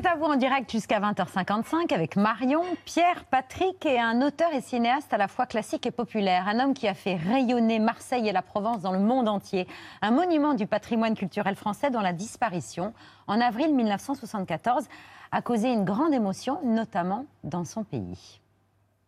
[0.00, 4.60] C'est à vous en direct jusqu'à 20h55 avec Marion, Pierre, Patrick et un auteur et
[4.60, 6.46] cinéaste à la fois classique et populaire.
[6.46, 9.66] Un homme qui a fait rayonner Marseille et la Provence dans le monde entier.
[10.00, 12.94] Un monument du patrimoine culturel français dont la disparition,
[13.26, 14.84] en avril 1974,
[15.32, 18.40] a causé une grande émotion, notamment dans son pays.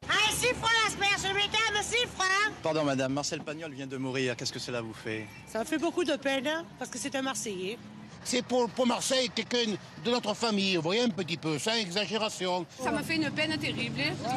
[0.03, 2.25] L'asperge, le week-end, un chiffre
[2.65, 4.35] Pardon madame, Marcel Pagnol vient de mourir.
[4.35, 5.29] Qu'est-ce que cela vous fait?
[5.47, 7.79] Ça me fait beaucoup de peine, hein, parce que c'est un Marseillais.
[8.25, 9.73] C'est pour, pour Marseille quelqu'un
[10.05, 12.65] de notre famille, vous voyez un petit peu, sans exagération.
[12.83, 14.01] Ça me fait une peine terrible.
[14.23, 14.31] Bah,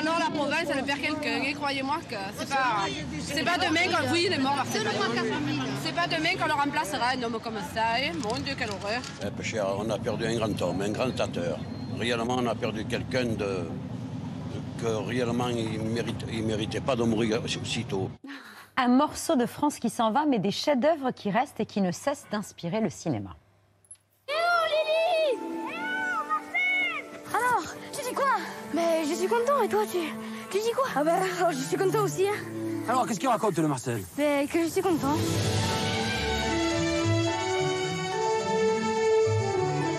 [0.00, 2.86] alors la province, elle perd quelqu'un, et croyez-moi que c'est pas,
[3.20, 3.80] c'est pas demain.
[4.12, 7.82] Oui, il est mort, C'est pas demain qu'on le remplacera, un homme comme ça.
[7.96, 8.12] hein.
[8.22, 9.02] Mon Dieu, quelle horreur.
[9.22, 11.58] Eh, peu cher, on a perdu un grand homme, un grand dictateur.
[11.98, 13.64] Réellement, on a perdu quelqu'un de
[14.80, 18.10] que réellement il mérite, il méritait pas de mourir aussitôt.
[18.76, 21.92] Un morceau de France qui s'en va, mais des chefs-d'œuvre qui restent et qui ne
[21.92, 23.30] cessent d'inspirer le cinéma.
[27.32, 28.24] Alors, tu dis quoi?
[28.74, 29.98] Mais je suis content et toi tu,
[30.50, 30.86] tu dis quoi?
[30.96, 32.34] Ah bah oh, je suis content aussi hein.
[32.88, 34.02] Alors, qu'est-ce qu'il raconte, le Marcel?
[34.18, 35.14] Mais que je suis content.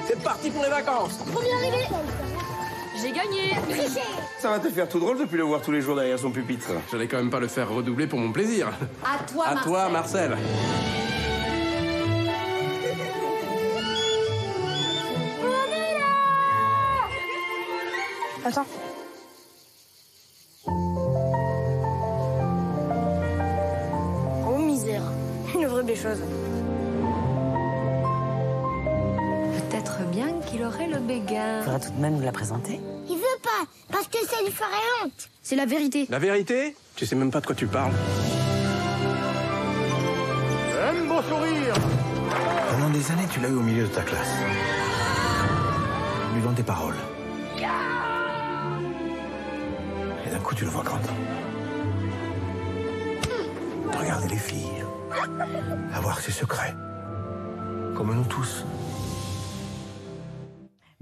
[0.05, 1.17] C'est parti pour les vacances!
[1.33, 1.87] Premier arrivé
[3.05, 3.51] J'ai gagné.
[4.39, 6.31] Ça va te faire tout drôle de plus le voir tous les jours derrière son
[6.31, 6.71] pupitre.
[6.91, 8.69] J'allais quand même pas le faire redoubler pour mon plaisir.
[9.03, 10.35] À toi À toi, Marcel.
[18.43, 18.65] Attends.
[24.47, 25.03] Oh misère,
[25.53, 26.23] une vraie bêcheuse.
[29.69, 31.61] Peut-être bien qu'il aurait le béguin.
[31.61, 32.79] Faudra tout de même nous la présenter.
[33.07, 34.67] Il veut pas, parce que ça lui ferait
[35.03, 35.29] honte.
[35.41, 36.07] C'est la vérité.
[36.09, 36.75] La vérité?
[36.95, 37.93] Tu sais même pas de quoi tu parles.
[40.81, 41.75] Un beau sourire
[42.71, 44.31] Pendant des années, tu l'as eu au milieu de ta classe.
[46.33, 46.95] Lui vends tes paroles.
[50.25, 51.11] Et d'un coup, tu le vois grandir.
[53.91, 54.83] De regarder les filles.
[55.93, 56.75] Avoir ses secrets.
[57.95, 58.65] Comme nous tous.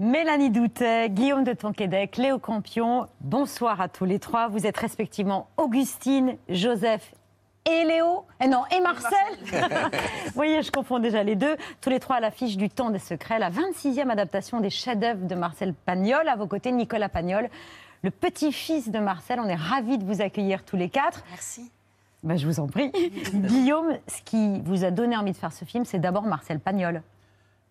[0.00, 4.48] Mélanie Doutet, Guillaume de Tonquédec, Léo Campion, bonsoir à tous les trois.
[4.48, 7.14] Vous êtes respectivement Augustine, Joseph
[7.64, 9.12] et Léo, et non, et Marcel.
[10.26, 11.56] Vous voyez, je confonds déjà les deux.
[11.80, 15.34] Tous les trois à l'affiche du Temps des Secrets, la 26e adaptation des chefs-d'œuvre de
[15.36, 16.26] Marcel Pagnol.
[16.28, 17.48] À vos côtés, Nicolas Pagnol,
[18.02, 19.38] le petit-fils de Marcel.
[19.38, 21.22] On est ravis de vous accueillir tous les quatre.
[21.30, 21.70] Merci.
[22.24, 22.90] Ben, je vous en prie.
[23.32, 27.00] Guillaume, ce qui vous a donné envie de faire ce film, c'est d'abord Marcel Pagnol.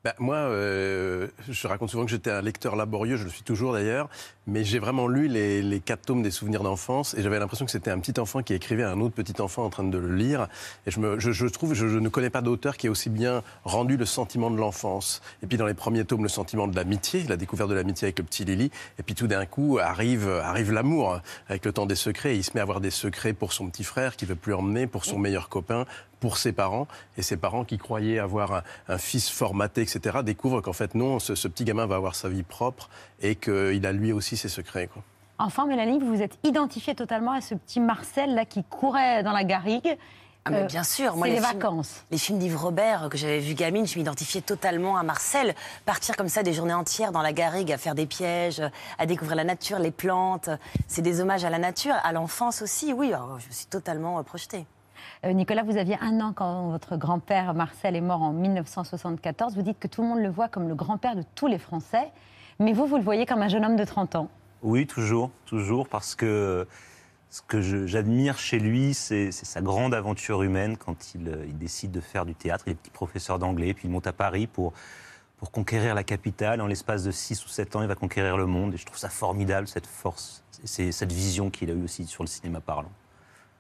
[0.04, 3.72] Bah, moi, euh, je raconte souvent que j'étais un lecteur laborieux, je le suis toujours
[3.72, 4.10] d'ailleurs,
[4.48, 7.72] mais j'ai vraiment lu les, les quatre tomes des souvenirs d'enfance et j'avais l'impression que
[7.72, 10.14] c'était un petit enfant qui écrivait à un autre petit enfant en train de le
[10.14, 10.50] lire.
[10.86, 13.10] Et je, me, je, je trouve, je, je ne connais pas d'auteur qui ait aussi
[13.10, 15.22] bien rendu le sentiment de l'enfance.
[15.42, 18.20] Et puis dans les premiers tomes, le sentiment de l'amitié, la découverte de l'amitié avec
[18.20, 18.72] le petit Lily.
[19.00, 22.36] Et puis tout d'un coup arrive, arrive l'amour avec le temps des secrets.
[22.36, 24.54] Et il se met à avoir des secrets pour son petit frère qui veut plus
[24.54, 25.86] emmener, pour son meilleur copain,
[26.24, 26.88] pour ses parents.
[27.18, 31.20] Et ses parents qui croyaient avoir un, un fils formaté, etc., découvrent qu'en fait non,
[31.20, 32.90] ce, ce, petit gamin va avoir sa vie propre
[33.22, 34.88] et qu'il a lui aussi ses secrets.
[34.88, 35.04] Quoi.
[35.38, 39.34] Enfin, Mélanie, vous vous êtes identifiée totalement à ce petit Marcel là qui courait dans
[39.34, 39.98] la garrigue.
[40.46, 42.06] Ah mais bien sûr, moi les, les films, vacances.
[42.10, 45.56] les films d'Yves Robert que j'avais vu gamine, je m'identifiais totalement à Marcel.
[45.86, 48.62] Partir comme ça des journées entières dans la garrigue, à faire des pièges,
[48.98, 50.50] à découvrir la nature, les plantes,
[50.88, 52.94] c'est des hommages à la nature, à l'enfance aussi.
[52.94, 54.66] Oui, alors, je me suis totalement euh, projetée.
[55.26, 59.56] Euh, Nicolas, vous aviez un an quand votre grand-père Marcel est mort en 1974.
[59.56, 62.12] Vous dites que tout le monde le voit comme le grand-père de tous les Français,
[62.60, 64.30] mais vous, vous le voyez comme un jeune homme de 30 ans.
[64.62, 66.68] Oui, toujours, toujours, parce que
[67.30, 71.92] ce que j'admire chez lui, c'est sa grande aventure humaine quand il, euh, il décide
[71.92, 72.66] de faire du théâtre.
[72.68, 74.74] Il est petit professeur d'anglais, puis il monte à Paris pour,
[75.38, 76.62] pour conquérir la capitale.
[76.62, 78.76] En l'espace de 6 ou 7 ans, il va conquérir le monde.
[78.76, 82.30] Et je trouve ça formidable, cette force, cette vision qu'il a eue aussi sur le
[82.30, 82.92] cinéma parlant.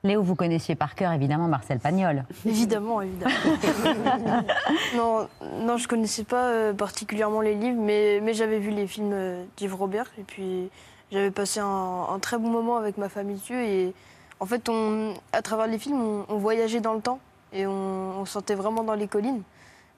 [0.05, 2.25] Léo, vous connaissiez par cœur évidemment Marcel Pagnol.
[2.45, 3.33] Évidemment, évidemment.
[4.97, 5.29] non,
[5.61, 9.45] non, je connaissais pas euh, particulièrement les livres, mais, mais j'avais vu les films euh,
[9.55, 10.69] d'Yves Robert et puis
[11.09, 13.93] j'avais passé un, un très bon moment avec ma famille dessus et
[14.41, 17.19] en fait, on, à travers les films, on, on voyageait dans le temps
[17.53, 19.41] et on, on se sentait vraiment dans les collines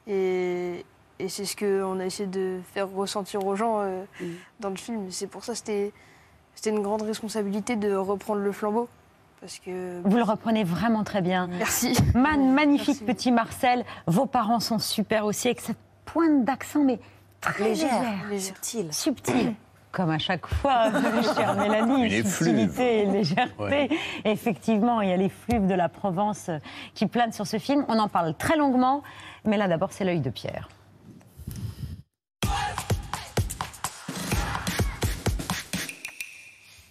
[0.05, 0.85] et,
[1.17, 4.03] et c'est ce qu'on a essayé de faire ressentir aux gens euh,
[4.59, 5.07] dans le film.
[5.09, 5.91] C'est pour ça que c'était
[6.53, 8.87] c'était une grande responsabilité de reprendre le flambeau.
[9.41, 11.47] Parce que Vous le reprenez vraiment très bien.
[11.47, 11.93] Merci.
[12.15, 13.83] Man, magnifique petit Marcel.
[14.07, 16.99] Vos parents sont super aussi, avec cette pointe d'accent, mais
[17.41, 17.91] très Légère,
[18.29, 18.55] légère.
[18.55, 18.93] subtile.
[18.93, 19.53] Subtile.
[19.91, 20.89] Comme à chaque fois,
[21.35, 22.27] chère Mélanie, Une effluve.
[22.33, 23.55] subtilité et légèreté.
[23.59, 23.89] Ouais.
[24.25, 26.49] Effectivement, il y a les fluves de la Provence
[26.95, 27.85] qui planent sur ce film.
[27.87, 29.03] On en parle très longuement,
[29.45, 30.67] mais là d'abord, c'est l'œil de Pierre.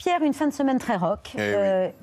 [0.04, 1.30] Pierre, une fin de semaine très rock.
[1.34, 1.38] Eh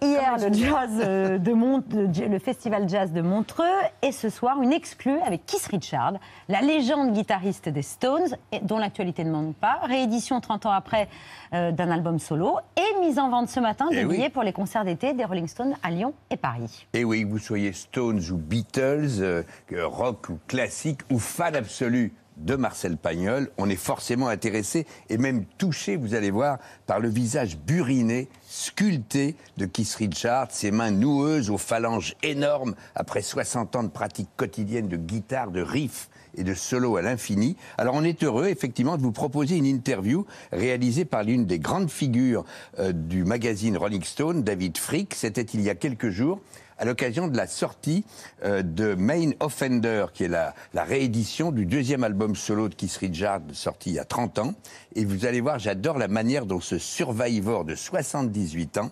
[0.02, 0.08] oui.
[0.10, 3.64] Hier, le jazz de Mont- le festival jazz de Montreux.
[4.02, 6.14] Et ce soir, une exclue avec Keith Richard,
[6.50, 9.82] la légende guitariste des Stones, et dont l'actualité ne manque pas.
[9.84, 11.10] Réédition 30 ans après
[11.54, 12.58] euh, d'un album solo.
[12.76, 14.16] Et mise en vente ce matin Eh des oui.
[14.16, 16.88] billets pour les concerts d'été des Rolling Stones à Lyon et Paris.
[16.94, 19.44] Et oui, que vous soyez Stones ou Beatles, euh,
[19.80, 22.14] rock ou classique, ou fan absolu
[22.46, 26.58] de Marcel Pagnol, on est forcément intéressé et même touché, vous allez voir,
[26.88, 33.22] par le visage buriné, sculpté de Keith Richards, ses mains noueuses aux phalanges énormes après
[33.22, 37.58] 60 ans de pratique quotidienne de guitare, de riff et de solo à l'infini.
[37.78, 41.92] Alors on est heureux effectivement de vous proposer une interview réalisée par l'une des grandes
[41.92, 42.46] figures
[42.80, 45.14] euh, du magazine Rolling Stone, David Frick.
[45.14, 46.40] C'était il y a quelques jours
[46.82, 48.04] à l'occasion de la sortie
[48.44, 52.98] euh, de Main Offender, qui est la, la réédition du deuxième album solo de Keith
[52.98, 54.56] Richards, sorti il y a 30 ans.
[54.96, 58.90] Et vous allez voir, j'adore la manière dont ce survivor de 78 ans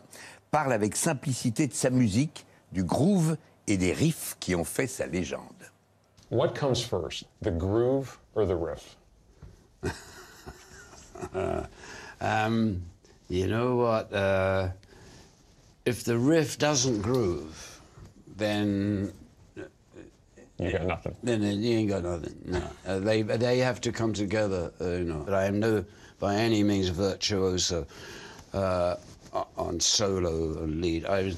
[0.52, 5.08] parle avec simplicité de sa musique, du groove et des riffs qui ont fait sa
[5.08, 5.42] légende.
[6.30, 8.98] What comes first, the groove or the riff?
[11.34, 11.64] Uh,
[12.22, 12.84] um,
[13.30, 14.14] you know what?
[14.14, 14.68] Uh,
[15.88, 17.79] if the riff doesn't groove,
[18.40, 19.14] then
[20.58, 21.16] You got nothing.
[21.24, 22.36] then you ain't got nothing.
[22.46, 24.72] No, uh, they they have to come together.
[24.82, 25.86] Uh, you know, but I am no
[26.20, 27.86] by any means virtuoso
[28.54, 28.96] uh,
[29.58, 31.06] on solo and lead.
[31.06, 31.38] I was,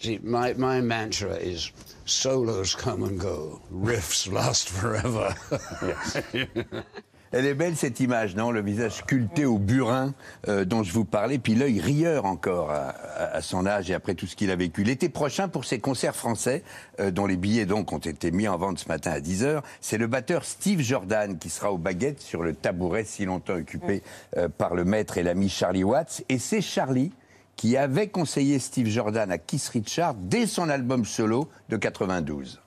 [0.00, 1.70] see, my my mantra is
[2.06, 5.34] solos come and go, riffs last forever.
[7.32, 10.14] Elle est belle cette image, non Le visage sculpté au burin
[10.48, 13.94] euh, dont je vous parlais, puis l'œil rieur encore à, à- à son âge et
[13.94, 14.82] après tout ce qu'il a vécu.
[14.82, 16.62] L'été prochain, pour ses concerts français,
[17.00, 19.98] euh, dont les billets donc ont été mis en vente ce matin à 10h, c'est
[19.98, 24.02] le batteur Steve Jordan qui sera aux baguettes sur le tabouret si longtemps occupé
[24.36, 26.22] euh, par le maître et l'ami Charlie Watts.
[26.28, 27.12] Et c'est Charlie
[27.56, 32.60] qui avait conseillé Steve Jordan à Keith Richards dès son album solo de 92.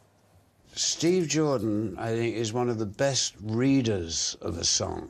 [0.73, 5.09] Steve Jordan, I think, is one of the best readers of a song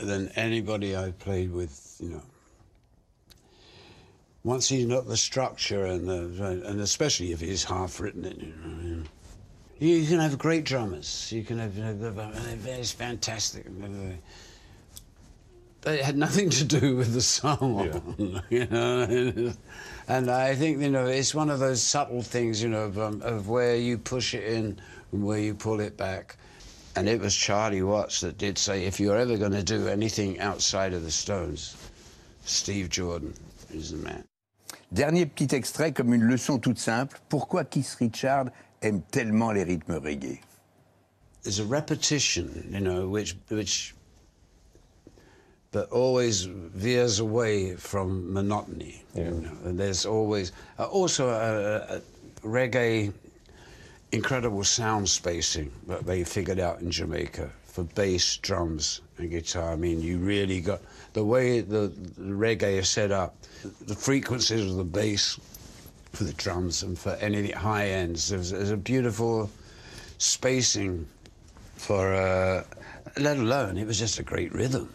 [0.00, 2.22] than anybody I've played with, you know.
[4.42, 8.54] Once he's got the structure and the, and especially if he's half written it, you
[8.56, 9.02] know.
[9.78, 11.30] You, you can have great drummers.
[11.32, 12.32] You can have, you know,
[12.66, 13.66] it's fantastic.
[15.82, 19.52] But it had nothing to do with the song, you know.
[20.08, 23.22] And I think you know it's one of those subtle things, you know, of, um,
[23.22, 24.80] of where you push it in
[25.12, 26.36] and where you pull it back.
[26.96, 30.40] And it was Charlie Watts that did say, if you're ever going to do anything
[30.40, 31.76] outside of the Stones,
[32.44, 33.32] Steve Jordan
[33.72, 34.24] is the man.
[34.92, 37.16] Dernier petit extrait comme une leçon toute simple.
[37.28, 38.50] Pourquoi Keith Richards
[38.82, 40.40] aime tellement les rythmes reggae
[41.42, 43.94] There's a repetition, you know, which which
[45.72, 49.04] but always veers away from monotony.
[49.14, 49.56] You know?
[49.64, 52.00] And there's always uh, also a, a
[52.46, 53.12] reggae
[54.12, 59.72] incredible sound spacing that they figured out in Jamaica for bass, drums, and guitar.
[59.72, 60.80] I mean, you really got
[61.12, 63.36] the way the, the reggae is set up,
[63.86, 65.38] the frequencies of the bass
[66.12, 68.28] for the drums and for any high ends.
[68.28, 69.48] There's, there's a beautiful
[70.18, 71.06] spacing
[71.76, 72.64] for, uh,
[73.16, 74.86] let alone, it was just a great rhythm.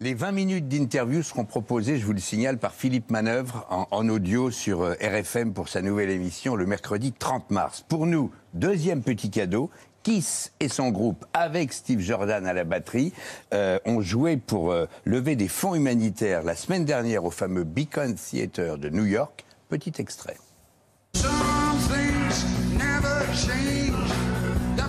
[0.00, 4.08] Les 20 minutes d'interview seront proposées, je vous le signale, par Philippe Manœuvre en, en
[4.08, 7.84] audio sur euh, RFM pour sa nouvelle émission le mercredi 30 mars.
[7.88, 9.70] Pour nous, deuxième petit cadeau.
[10.02, 13.12] Kiss et son groupe, avec Steve Jordan à la batterie,
[13.52, 18.14] euh, ont joué pour euh, lever des fonds humanitaires la semaine dernière au fameux Beacon
[18.14, 19.44] Theater de New York.
[19.68, 20.36] Petit extrait.
[21.16, 21.30] Some
[21.88, 22.44] things
[22.78, 24.12] never change.
[24.76, 24.86] The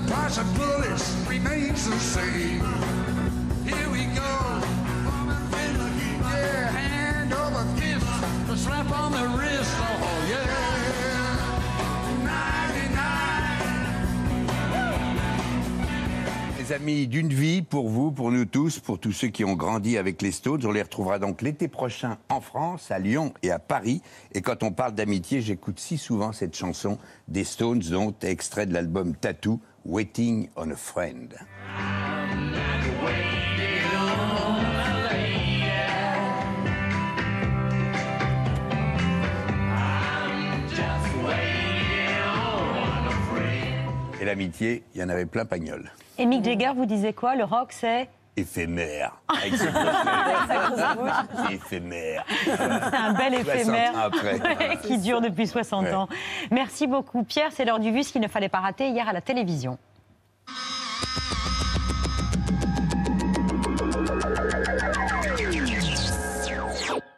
[16.59, 19.97] Les amis d'une vie pour vous, pour nous tous, pour tous ceux qui ont grandi
[19.97, 20.61] avec les Stones.
[20.65, 24.03] On les retrouvera donc l'été prochain en France, à Lyon et à Paris.
[24.33, 28.73] Et quand on parle d'amitié, j'écoute si souvent cette chanson des Stones, dont extrait de
[28.73, 31.33] l'album Tattoo, Waiting on a Friend.
[44.19, 45.89] Et l'amitié, il y en avait plein pagnol.
[46.17, 47.35] Et Mick Jagger vous disait quoi?
[47.37, 49.13] Le rock, c'est Éphémère.
[51.47, 52.23] C'est éphémère.
[52.45, 54.11] C'est un bel 60 éphémère
[54.83, 55.93] qui dure depuis 60 Ouais.
[55.93, 56.07] ans.
[56.51, 59.13] Merci beaucoup Pierre, c'est l'heure du vu, ce qu'il ne fallait pas rater hier à
[59.13, 59.77] la télévision.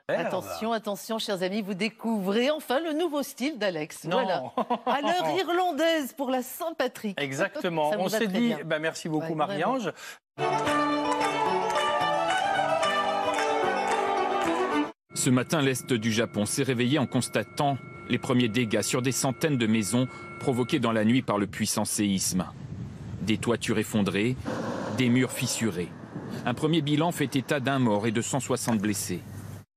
[0.07, 4.07] Attention, attention, chers amis, vous découvrez enfin le nouveau style d'Alex.
[4.09, 4.43] Voilà.
[4.87, 7.21] À l'heure irlandaise pour la Saint-Patrick.
[7.21, 7.91] Exactement.
[7.97, 9.91] On s'est dit, bah, merci beaucoup Ouais, Marie-Ange.
[15.15, 19.57] Ce matin, l'Est du Japon s'est réveillé en constatant les premiers dégâts sur des centaines
[19.57, 20.07] de maisons
[20.39, 22.45] provoqués dans la nuit par le puissant séisme.
[23.23, 24.35] Des toitures effondrées,
[24.99, 25.89] des murs fissurés.
[26.45, 29.21] Un premier bilan fait état d'un mort et de 160 blessés.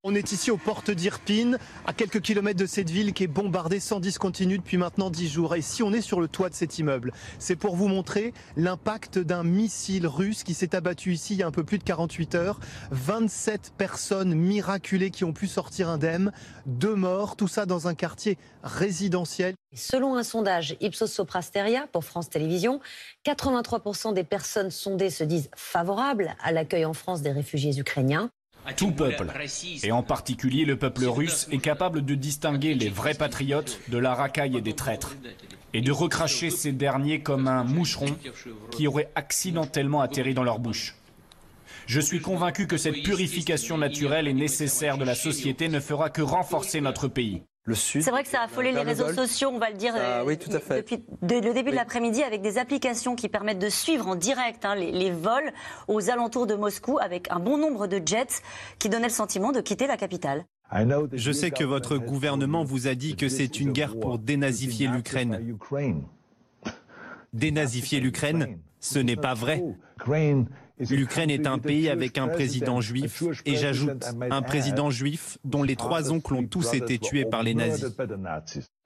[0.04, 3.78] On est ici aux portes d'Irpine, à quelques kilomètres de cette ville qui est bombardée
[3.78, 5.54] sans discontinu depuis maintenant 10 jours.
[5.54, 9.20] Et si on est sur le toit de cet immeuble, c'est pour vous montrer l'impact
[9.20, 12.34] d'un missile russe qui s'est abattu ici il y a un peu plus de 48
[12.34, 12.58] heures.
[12.90, 16.32] 27 personnes miraculées qui ont pu sortir indemnes,
[16.66, 19.54] deux morts, tout ça dans un quartier résidentiel.
[19.72, 22.80] Selon un sondage Ipsos Soprasteria pour France Télévisions,
[23.24, 28.32] 83% des personnes sondées se disent favorables à l'accueil en France des réfugiés ukrainiens.
[28.76, 29.26] Tout peuple,
[29.82, 34.14] et en particulier le peuple russe, est capable de distinguer les vrais patriotes de la
[34.14, 35.16] racaille et des traîtres,
[35.74, 38.16] et de recracher ces derniers comme un moucheron
[38.70, 40.94] qui aurait accidentellement atterri dans leur bouche.
[41.86, 46.22] Je suis convaincu que cette purification naturelle et nécessaire de la société ne fera que
[46.22, 47.42] renforcer notre pays.
[47.64, 48.02] Le Sud.
[48.02, 50.24] C'est vrai que ça a affolé les réseaux sociaux, on va le dire, Ah euh,
[50.26, 50.78] oui, tout à fait.
[50.78, 54.64] depuis de- le début de l'après-midi avec des applications qui permettent de suivre en direct
[54.64, 55.52] hein, les, les vols
[55.86, 58.42] aux alentours de Moscou avec un bon nombre de jets
[58.80, 60.44] qui donnaient le sentiment de quitter la capitale.
[61.12, 65.38] Je sais que votre gouvernement vous a dit que c'est une guerre pour dénazifier l'Ukraine.
[67.32, 69.62] Dénazifier l'Ukraine, ce n'est pas vrai.
[70.78, 75.76] L'Ukraine est un pays avec un président juif, et j'ajoute, un président juif dont les
[75.76, 77.86] trois oncles ont tous été tués par les nazis.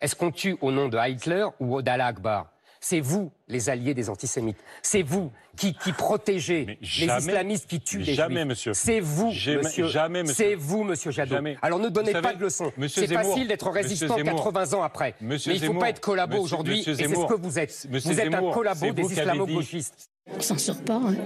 [0.00, 2.50] Est-ce qu'on tue au nom de Hitler ou d'Allah Akbar?
[2.78, 4.58] C'est vous, les alliés des antisémites.
[4.82, 8.48] C'est vous qui, qui protégez les islamistes qui tuent les jamais, juifs.
[8.48, 8.74] monsieur.
[8.74, 9.88] C'est vous, Jamais- monsieur.
[9.88, 10.34] jamais, monsieur.
[10.34, 11.34] C'est vous, monsieur Jadot.
[11.34, 11.56] Jamais.
[11.62, 12.70] Alors ne donnez Vous pas savez, de leçons.
[12.88, 15.14] C'est facile d'être résistant Zemmour, 80 ans après.
[15.20, 17.58] Monsieur Mais il ne faut Zemmour, pas être collabo aujourd'hui, et c'est ce que vous
[17.58, 17.86] êtes.
[17.90, 20.10] monsieur vous êtes Zemmour, un collabo des islamo-gauchistes.
[20.28, 20.96] On s'en sort pas.
[20.96, 21.16] Hein.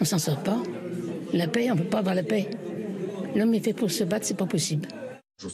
[0.00, 0.62] On s'en sort pas.
[1.32, 2.50] La paix, on peut pas avoir la paix.
[3.34, 4.88] L'homme est fait pour se battre, c'est pas possible.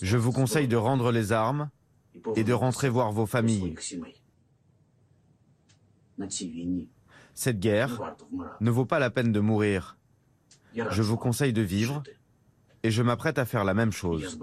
[0.03, 1.71] Je vous conseille de rendre les armes
[2.37, 3.75] et de rentrer voir vos familles.
[7.35, 8.17] Cette guerre
[8.61, 9.97] ne vaut pas la peine de mourir.
[10.75, 12.03] Je vous conseille de vivre
[12.83, 14.39] et je m'apprête à faire la même chose.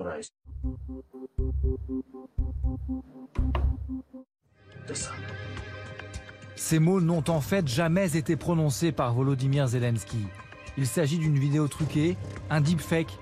[6.55, 10.25] Ces mots n'ont en fait jamais été prononcés par Volodymyr Zelensky.
[10.77, 12.17] Il s'agit d'une vidéo truquée,
[12.50, 13.17] un deepfake,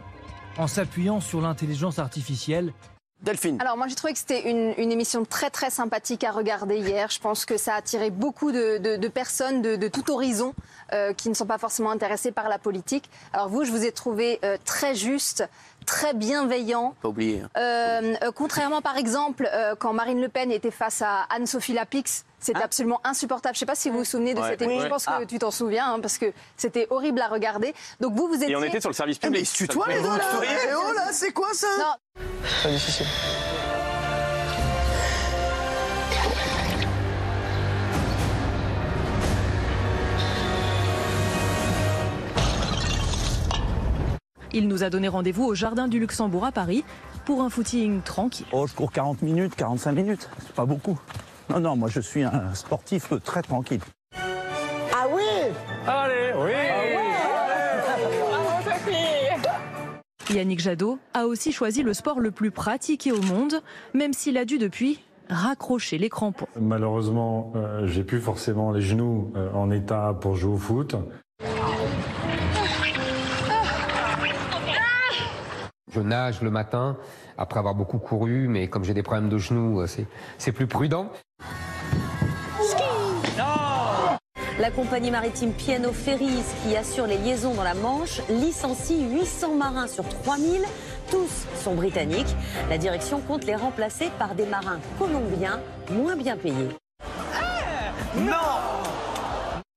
[0.57, 2.73] en s'appuyant sur l'intelligence artificielle.
[3.21, 3.57] Delphine.
[3.61, 7.09] Alors moi j'ai trouvé que c'était une, une émission très très sympathique à regarder hier.
[7.09, 10.53] Je pense que ça a attiré beaucoup de, de- de personnes de, de tout horizon
[10.91, 13.09] euh, qui ne sont pas forcément intéressées par la politique.
[13.31, 15.47] Alors vous, je vous ai trouvé euh, très juste,
[15.85, 16.95] très bienveillant.
[17.01, 17.39] Pas oublier.
[17.41, 17.49] hein.
[17.57, 22.25] Euh, euh, contrairement par exemple euh, quand Marine Le Pen était face à Anne-Sophie Lapix,
[22.43, 23.55] c'était absolument insupportable.
[23.55, 24.50] Je ne sais pas si vous vous souvenez de Ouais.
[24.50, 24.81] cette émission.
[24.81, 24.85] Oui.
[24.85, 25.19] Je pense Ah.
[25.19, 27.73] que tu t'en souviens hein, parce que c'était horrible à regarder.
[28.00, 28.51] Donc vous, vous étiez...
[28.51, 29.33] Et on était sur le service public.
[29.33, 31.67] Mais ils se tutoient, Ça les deux, là souriez Eh oh, là, c'est quoi ça?
[31.79, 32.23] Non.
[32.63, 33.07] Pas difficile.
[44.53, 46.83] Il nous a donné rendez-vous au Jardin du Luxembourg à Paris
[47.25, 48.45] pour un footing tranquille.
[48.51, 50.29] Oh, je cours 40 minutes, 45 minutes.
[50.45, 51.00] C'est pas beaucoup.
[51.50, 53.81] Non, non, moi je suis un sportif très tranquille.
[54.15, 55.23] Ah oui
[55.85, 56.51] Allez, oui
[60.33, 63.62] Yannick Jadot a aussi choisi le sport le plus pratiqué au monde,
[63.93, 66.47] même s'il a dû depuis raccrocher les crampons.
[66.59, 70.95] Malheureusement, euh, j'ai plus forcément les genoux euh, en état pour jouer au foot.
[75.91, 76.97] Je nage le matin
[77.38, 79.88] après avoir beaucoup couru, mais comme j'ai des problèmes de genoux, euh,
[80.38, 81.12] c'est plus prudent.
[84.63, 89.89] La compagnie maritime Piano Ferries, qui assure les liaisons dans la Manche, licencie 800 marins
[89.89, 90.62] sur 3000.
[91.12, 92.34] Tous sont britanniques.
[92.70, 95.60] La direction compte les remplacer par des marins colombiens
[95.91, 96.70] moins bien payés.
[98.15, 98.62] Non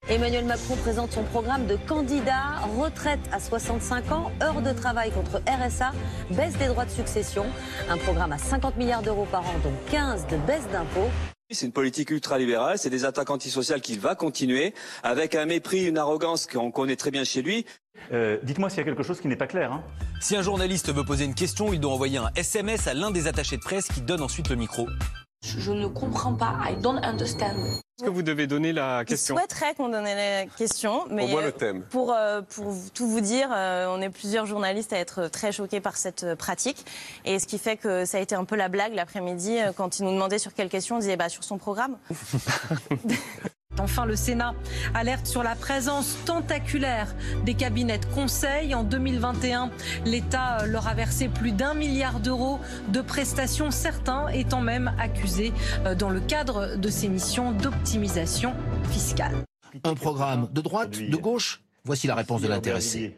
[0.08, 5.42] Emmanuel Macron présente son programme de candidat, retraite à 65 ans, heures de travail contre
[5.48, 5.90] RSA,
[6.30, 7.44] baisse des droits de succession,
[7.90, 11.10] un programme à 50 milliards d'euros par an, dont 15 de baisse d'impôts.
[11.50, 15.98] C'est une politique ultralibérale, c'est des attaques antisociales qu'il va continuer, avec un mépris, une
[15.98, 17.66] arrogance qu'on connaît très bien chez lui.
[18.44, 19.72] Dites-moi s'il y a quelque chose qui n'est pas clair.
[19.72, 19.82] hein.
[20.20, 23.26] Si un journaliste veut poser une question, il doit envoyer un SMS à l'un des
[23.26, 24.86] attachés de presse qui donne ensuite le micro.
[25.58, 26.56] Je ne comprends pas.
[26.68, 27.54] I don't understand.
[27.98, 29.36] Est-ce que vous devez donner la Je question?
[29.36, 31.82] souhaiterais qu'on donne la question, mais voit le thème.
[31.88, 35.80] Pour, euh, pour tout vous dire, euh, on est plusieurs journalistes à être très choqués
[35.80, 36.84] par cette euh, pratique.
[37.24, 40.04] Et ce qui fait que ça a été un peu la blague l'après-midi, quand ils
[40.04, 41.96] nous demandaient sur quelle question, on disait bah, sur son programme.
[43.78, 44.54] Enfin, le Sénat
[44.95, 47.14] alerte sur la présence tentaculaire
[47.45, 48.75] des cabinets de conseil.
[48.75, 49.71] En 2021,
[50.04, 55.52] l'État leur a versé plus d'un milliard d'euros de prestations, certains étant même accusés
[55.85, 58.54] euh, dans le cadre de ces missions d'optimisation
[58.90, 59.35] fiscale.
[59.85, 61.62] Un programme de droite, de gauche?
[61.85, 63.16] Voici la réponse de l'intéressé.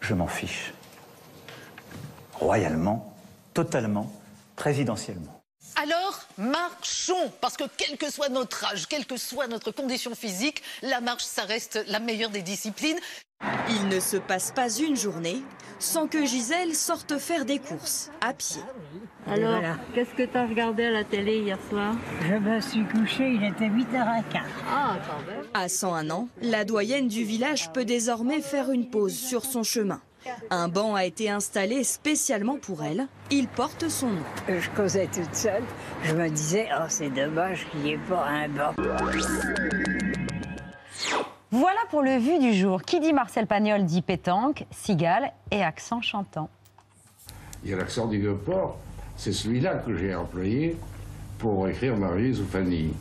[0.00, 0.74] Je m'en fiche.
[2.34, 3.16] Royalement,
[3.54, 4.12] totalement,
[4.56, 5.35] présidentiellement.
[5.82, 10.62] Alors, marchons, parce que quel que soit notre âge, quelle que soit notre condition physique,
[10.82, 12.98] la marche, ça reste la meilleure des disciplines.
[13.68, 15.42] Il ne se passe pas une journée
[15.78, 18.62] sans que Gisèle sorte faire des courses à pied.
[19.26, 19.60] Alors,
[19.94, 21.94] qu'est-ce que tu as regardé à la télé hier soir?
[22.22, 24.22] Je me suis couchée, il était 8h15.
[24.66, 25.44] Ah, quand même.
[25.52, 30.00] À 101 ans, la doyenne du village peut désormais faire une pause sur son chemin.
[30.50, 33.06] Un banc a été installé spécialement pour elle.
[33.30, 34.22] Il porte son nom.
[34.48, 35.62] Je causais toute seule.
[36.02, 38.74] Je me disais, oh, c'est dommage qu'il n'y ait pas un banc.
[41.50, 42.82] Voilà pour le vu du jour.
[42.82, 46.50] Qui dit Marcel Pagnol dit pétanque, cigale et accent chantant.
[47.64, 48.78] Il y a l'accent du Vieux-Port,
[49.16, 50.76] c'est celui-là que j'ai employé
[51.38, 52.92] pour écrire Marie-Louise ou Fanny.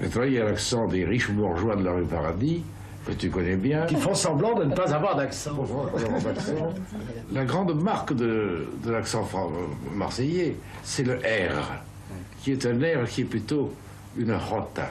[0.00, 2.64] Maintenant, il y a l'accent des riches bourgeois de la rue Paradis,
[3.06, 3.86] que tu connais bien.
[3.86, 5.52] Qui font semblant de ne pas avoir d'accent.
[7.32, 9.28] La grande marque de, de l'accent
[9.92, 11.72] marseillais, c'est le R,
[12.42, 13.74] qui est un R qui est plutôt
[14.16, 14.90] une rota.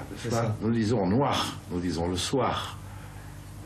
[0.62, 2.78] Nous disons noir, nous disons le soir.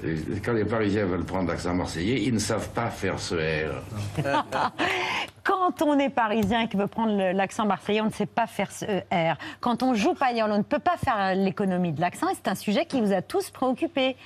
[0.03, 3.81] Et quand les Parisiens veulent prendre l'accent marseillais, ils ne savent pas faire ce R.
[5.43, 8.69] Quand on est parisien et qu'on veut prendre l'accent marseillais, on ne sait pas faire
[8.69, 9.37] ce R.
[9.61, 12.55] Quand on joue Pagnol, on ne peut pas faire l'économie de l'accent et c'est un
[12.55, 14.17] sujet qui vous a tous préoccupés,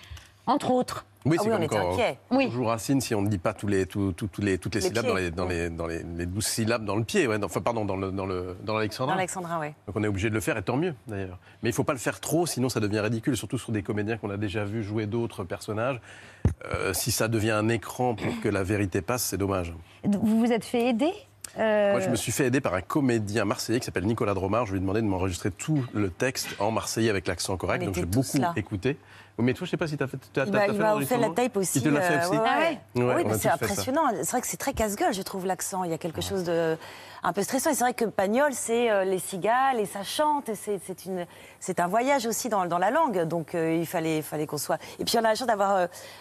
[0.47, 1.05] entre autres.
[1.23, 1.97] Oui, Ah c'est comme quand
[2.31, 2.45] Oui.
[2.47, 4.87] on joue Racine, si on ne dit pas tous les, tous les, toutes les, Les
[4.87, 5.11] syllabes pieds.
[5.13, 7.61] dans les, dans les, dans les, les douze syllabes dans le pied, ouais, dans- enfin
[7.61, 9.15] pardon, dans le, dans le, dans l'alexandrin.
[9.59, 9.67] Oui.
[9.85, 11.37] Donc on est obligé de le faire, et tant mieux d'ailleurs.
[11.61, 13.83] Mais il ne faut pas le faire trop, sinon ça devient ridicule, surtout sur des
[13.83, 16.01] comédiens qu'on a déjà vu jouer d'autres personnages.
[16.73, 19.73] Euh, si ça devient un écran pour que la vérité passe, c'est dommage.
[20.03, 21.11] Vous vous êtes fait aider?
[21.59, 24.65] Euh, Moi, je me suis fait aider par un comédien marseillais qui s'appelle Nicolas Dromard.
[24.65, 27.81] Je lui ai demandé de m'enregistrer tout le texte en marseillais avec l'accent correct.
[27.83, 28.53] On Donc j'ai beaucoup là.
[28.55, 28.97] écouté.
[29.37, 30.17] Mais toi, je sais pas si tu as fait.
[30.45, 31.79] Il m'a- il fait la tape aussi.
[31.79, 33.03] Il te l'a fait euh, aussi ouais, ouais.
[33.03, 34.03] Ouais, oui, mais c'est impressionnant.
[34.21, 35.83] C'est vrai que c'est très casse-gueule, je trouve, l'accent.
[35.83, 36.77] Il y a quelque chose de
[37.23, 37.69] un peu stressant.
[37.71, 40.49] Et c'est vrai que Pagnol, c'est euh, les cigales et ça chante.
[40.49, 41.25] et C'est c'est une,
[41.59, 43.23] c'est un voyage aussi dans, dans la langue.
[43.23, 44.77] Donc euh, il fallait, fallait qu'on soit.
[44.99, 45.75] Et puis on a la chance d'avoir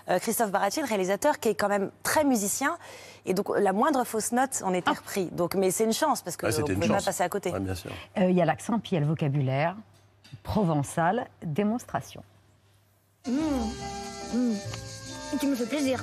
[0.08, 2.78] euh, Christophe Baratier, le réalisateur, qui est quand même très musicien.
[3.26, 5.26] Et donc la moindre fausse note, on était repris.
[5.32, 7.50] Donc, mais c'est une chance parce qu'on Ouais, ne pouvait pas passer à côté.
[7.52, 7.58] Ouais.
[8.18, 9.76] Euh, Il y a l'accent, puis il y a le vocabulaire.
[10.42, 12.22] Provençal, démonstration.
[13.26, 13.32] Mmh.
[14.34, 14.54] Mmh.
[15.40, 16.02] Tu me fais plaisir.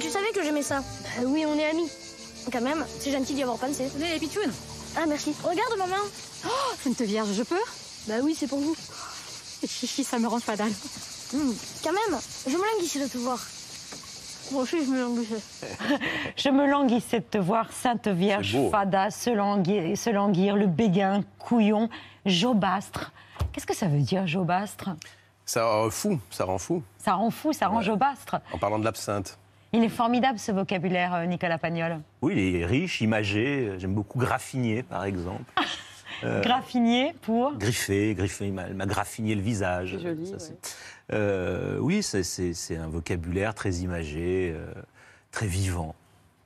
[0.00, 0.82] Tu savais que j'aimais ça
[1.24, 1.88] Oui, on est amis.
[2.52, 3.86] Quand même, c'est gentil d'y avoir pensé.
[3.94, 4.52] Vous les pitchounes
[4.96, 5.34] Ah, merci.
[5.42, 6.02] Regarde ma main.
[6.46, 6.48] Oh,
[6.82, 7.56] Sainte Vierge, je peux?
[8.06, 8.76] Bah oui, c'est pour vous.
[9.66, 10.72] Chichi, ça me rend pas dalle.
[11.32, 13.38] Quand même, je me languissais de te voir.
[14.52, 15.68] Moi aussi, je me languissais.
[16.36, 18.70] Je me languissais de te voir, Sainte Vierge, beau.
[18.70, 21.88] Fada, se languir, se languir, le béguin, couillon,
[22.24, 23.12] jobastre.
[23.52, 24.90] Qu'est-ce que ça veut dire, jobastre
[25.44, 28.36] Ça rend fou, ça rend fou, Ça rend fou, ça rend jobastre.
[28.52, 29.38] en parlant de l'absinthe.
[29.72, 32.00] Il est formidable ce vocabulaire, euh, Nicolas Pagnol.
[32.22, 33.74] Oui, il est riche, imagé.
[33.78, 35.42] J'aime beaucoup graffiner, par exemple.
[36.24, 37.54] Euh, Graffinier pour.
[37.56, 39.92] Griffer, griffer, il m'a elle m'a graffiné le visage.
[39.96, 40.56] C'est joli, Ça, ouais.
[41.12, 44.66] Euh, oui, c'est- c'est c'est un vocabulaire très imagé, euh,
[45.30, 45.94] très vivant.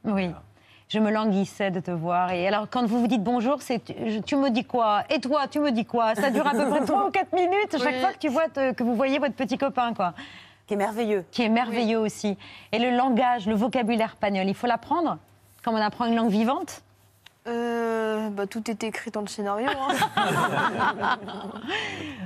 [0.04, 0.30] Oui.
[0.88, 2.32] Je me languissais de te voir.
[2.32, 5.04] Et alors, quand vous vous dites bonjour, c'est tu, je- tu me dis quoi?
[5.08, 6.14] Et toi, tu me dis quoi?
[6.14, 8.00] Ça dure à peu près 3 ou 4 minutes chaque Oui.
[8.00, 10.12] fois que, tu vois te- que vous voyez votre petit copain, quoi.
[10.66, 11.24] Qui est merveilleux.
[11.30, 12.36] Qui est merveilleux aussi.
[12.72, 15.16] Et le langage, le vocabulaire pagnol, il faut l'apprendre?
[15.64, 16.82] Comme on apprend une langue vivante?
[17.48, 19.68] Euh, bah, tout était écrit dans le scénario.
[20.16, 21.18] hein.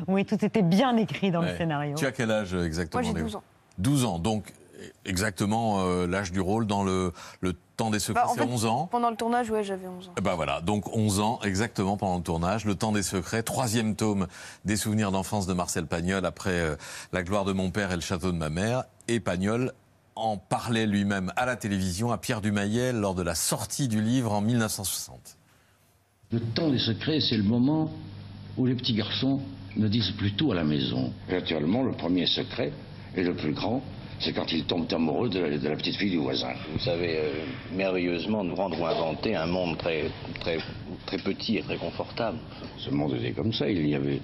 [0.08, 1.56] Oui, tout était bien écrit dans le Ouais.
[1.56, 1.94] scénario.
[1.96, 3.42] Tu as quel âge euh, exactement Moi, j'ai Léo 12 ans.
[3.78, 4.52] 12 ans, donc
[5.04, 8.46] exactement euh, l'âge du rôle dans le, le temps des secrets, Bah, en c'est fait,
[8.52, 8.88] 11 ans.
[8.90, 10.12] Pendant le tournage, ouais, j'avais 11 ans.
[10.18, 13.96] Eh Ben voilà, donc 11 ans exactement pendant le tournage, Le Temps des Secrets, troisième
[13.96, 14.26] tome
[14.64, 16.76] des souvenirs d'enfance de Marcel Pagnol après euh,
[17.12, 18.84] La gloire de mon père et le château de ma mère.
[19.08, 19.72] Et Pagnol
[20.16, 24.32] en parlait lui-même à la télévision à Pierre Dumayel lors de la sortie du livre
[24.32, 25.36] en 1960.
[26.32, 27.90] Le temps des secrets, c'est le moment
[28.56, 29.40] où les petits garçons
[29.76, 31.12] ne disent plus tout à la maison.
[31.28, 32.72] Naturellement, le premier secret
[33.14, 33.82] et le plus grand,
[34.18, 36.54] c'est quand il tombe amoureux de la, de la petite fille du voisin.
[36.72, 40.58] Vous savez euh, merveilleusement nous rendre ou inventer un monde très, très,
[41.04, 42.38] très petit et très confortable.
[42.78, 44.20] Ce monde était comme ça, il n'y avait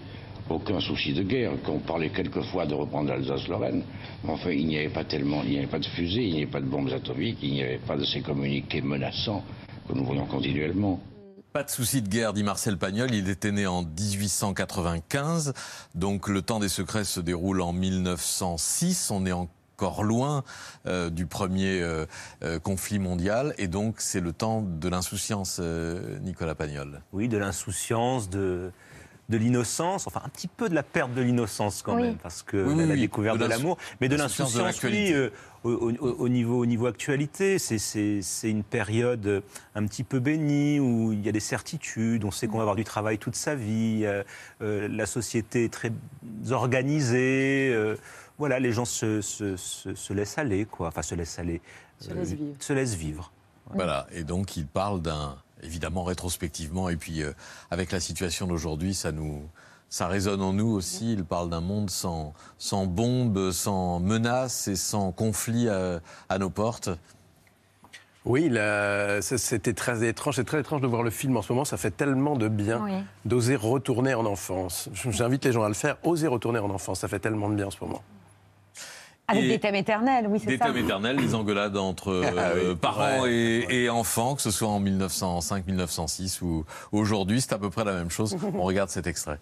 [0.53, 3.83] aucun souci de guerre, qu'on parlait quelquefois de reprendre l'Alsace-Lorraine.
[4.25, 6.43] Mais enfin, il n'y avait pas tellement, il n'y avait pas de fusées, il n'y
[6.43, 9.45] avait pas de bombes atomiques, il n'y avait pas de ces communiqués menaçants
[9.89, 11.01] que nous voyons continuellement.
[11.53, 13.13] Pas de souci de guerre, dit Marcel Pagnol.
[13.13, 15.53] Il était né en 1895,
[15.95, 19.11] donc le temps des secrets se déroule en 1906.
[19.11, 20.45] On est encore loin
[20.87, 22.07] euh, du premier euh,
[22.43, 27.03] euh, conflit mondial, et donc c'est le temps de l'insouciance, euh, Nicolas Pagnol.
[27.13, 28.73] Oui, de l'insouciance, de,
[29.33, 32.03] de l'innocence, enfin un petit peu de la perte de l'innocence quand Oui.
[32.03, 33.01] même, parce que Oui, la, oui, la oui.
[33.01, 35.31] découverte De l'amour, mais de l'insouciance oui, euh,
[35.65, 39.41] au, au- au niveau, au niveau actualité, c'est- c'est c'est une période euh,
[39.75, 42.77] un petit peu bénie où il y a des certitudes, on sait qu'on va avoir
[42.77, 44.23] du travail toute sa vie, euh,
[44.61, 45.91] euh, la société est très
[46.67, 47.97] organisée, euh,
[48.39, 51.61] voilà, les gens se, se- se- se laissent aller, quoi, enfin se laissent aller,
[52.01, 52.55] Se euh, laissent vivre.
[52.59, 53.33] se laissent vivre.
[53.75, 57.33] Voilà, et donc il parle d'un, évidemment rétrospectivement, et puis euh,
[57.71, 59.43] avec la situation d'aujourd'hui, ça nous,
[59.89, 61.13] ça résonne en nous aussi.
[61.13, 66.51] Il parle d'un monde sans, sans bombes, sans menaces et sans conflits à, à nos
[66.51, 66.91] portes.
[68.25, 70.37] Oui, là, c'était très étrange.
[70.37, 71.65] C'est très étrange de voir le film en ce moment.
[71.65, 72.93] Ça fait tellement de bien Oui.
[73.25, 74.89] d'oser retourner en enfance.
[75.11, 75.97] J'invite les gens à le faire.
[76.05, 77.01] Oser retourner en enfance.
[77.01, 78.01] Ça fait tellement de bien en ce moment.
[79.29, 80.67] Avec Et des thèmes éternels, oui, c'est Des ça.
[80.67, 84.51] thèmes éternels, les engueulades entre euh, Ah oui, parents ouais, et, et enfants, que ce
[84.51, 88.37] soit en 1905, 1906 ou aujourd'hui, c'est à peu près la même chose.
[88.55, 89.39] On regarde cet extrait.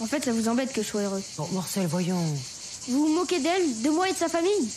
[0.00, 1.22] En fait, ça vous embête que je sois heureux.
[1.36, 2.18] Bon, Marcel, voyons.
[2.88, 4.68] Vous vous moquez d'elle, de moi et de sa famille?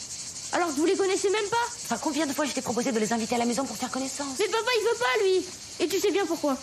[0.52, 1.66] Alors que vous les connaissez même pas?
[1.66, 3.90] Enfin, combien de fois je t'ai proposé de les inviter à la maison pour faire
[3.90, 4.38] connaissance?
[4.38, 5.46] Mais papa, il veut pas, lui
[5.86, 6.56] Et tu sais bien pourquoi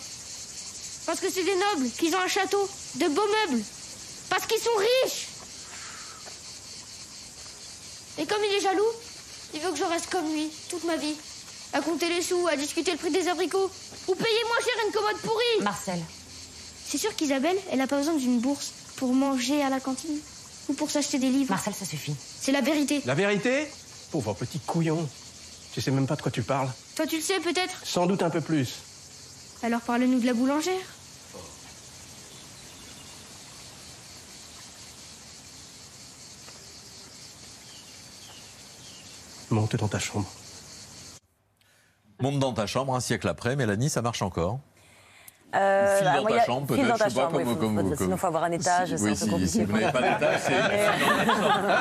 [1.05, 3.63] Parce que c'est des nobles, qu'ils ont un château, de beaux meubles.
[4.29, 4.69] Parce qu'ils sont
[5.03, 5.27] riches
[8.21, 8.83] Et comme il est jaloux,
[9.55, 11.15] il veut que je reste comme lui, toute ma vie.
[11.73, 13.71] À compter les sous, à discuter le prix des abricots.
[14.07, 15.99] Ou payer moins cher une commode pourrie Marcel.
[16.87, 20.19] C'est sûr qu'Isabelle, elle a pas besoin d'une bourse pour manger à la cantine.
[20.69, 21.49] Ou pour s'acheter des livres.
[21.49, 22.13] Marcel, ça suffit.
[22.39, 23.01] C'est la vérité.
[23.05, 23.67] La vérité?
[24.11, 25.09] Pauvre petit couillon.
[25.73, 26.69] Tu sais même pas de quoi tu parles.
[26.95, 27.73] Toi, tu le sais peut-être?
[27.83, 28.69] Sans doute un peu plus.
[29.63, 30.73] Alors parle-nous de la boulangère.
[39.51, 40.27] Monte dans ta chambre.
[42.21, 44.59] Monte dans ta chambre un siècle après, Mélanie, ça marche encore?
[45.53, 47.53] Euh, File dans ta a- chambre, peut-être, dans ta je sais pas, chambre, oui, comme-
[47.53, 49.17] faut- comme- faut- comme- Sinon, il faut avoir un étage, Si- c'est oui, un peu
[49.17, 49.51] si- compliqué.
[49.51, 50.41] si vous n'avez pas d'étage,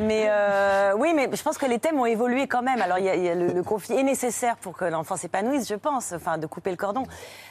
[0.00, 2.80] mais euh, oui, mais je pense que les thèmes ont évolué quand même.
[2.82, 5.16] Alors, il y a, il y a le, le conflit est nécessaire pour que l'enfant
[5.16, 7.04] s'épanouisse, je pense, enfin, de couper le cordon.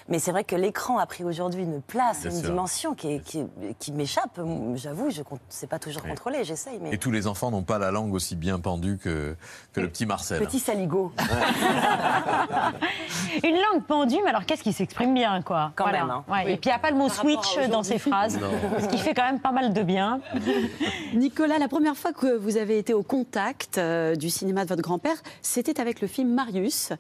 [0.10, 2.50] Mais c'est vrai que l'écran a pris aujourd'hui une place, Bien une sûr.
[2.50, 3.46] dimension qui, est- qui,
[3.80, 4.40] qui m'échappe.
[4.76, 6.80] J'avoue, je ne sais pas toujours contrôler, j'essaye.
[6.82, 6.94] Mais...
[6.94, 9.36] Et tous les enfants n'ont pas la langue aussi bien pendue que,
[9.74, 10.40] que le petit Marcel.
[10.40, 11.14] Petit saligo.
[13.44, 16.24] Une langue pendue, mais alors qu'est-ce qui s'exprime bien, quoi Quand même, hein.
[16.28, 16.52] Ouais, Oui.
[16.54, 18.40] Et puis il n'y a pas le mot Par switch dans ses phrases,
[18.80, 20.22] ce qui fait quand même pas mal de bien.
[21.14, 24.82] Nicolas, la première fois que vous avez été au contact euh, du cinéma de votre
[24.82, 26.94] grand-père, c'était avec le film Marius.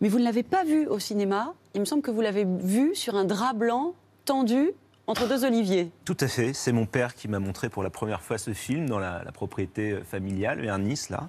[0.00, 1.54] Mais vous ne l'avez pas vu au cinéma.
[1.74, 4.70] Il me semble que vous l'avez vu sur un drap blanc tendu
[5.06, 5.90] entre deux oliviers.
[6.04, 6.52] Tout à fait.
[6.54, 9.32] C'est mon père qui m'a montré pour la première fois ce film dans la, la
[9.32, 11.28] propriété euh, familiale vers Nice, là.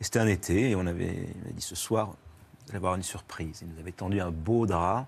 [0.00, 2.14] Et c'était un été, et on avait, il m'a dit ce soir,
[2.68, 3.60] vous allez avoir une surprise.
[3.62, 5.06] Il nous avait tendu un beau drap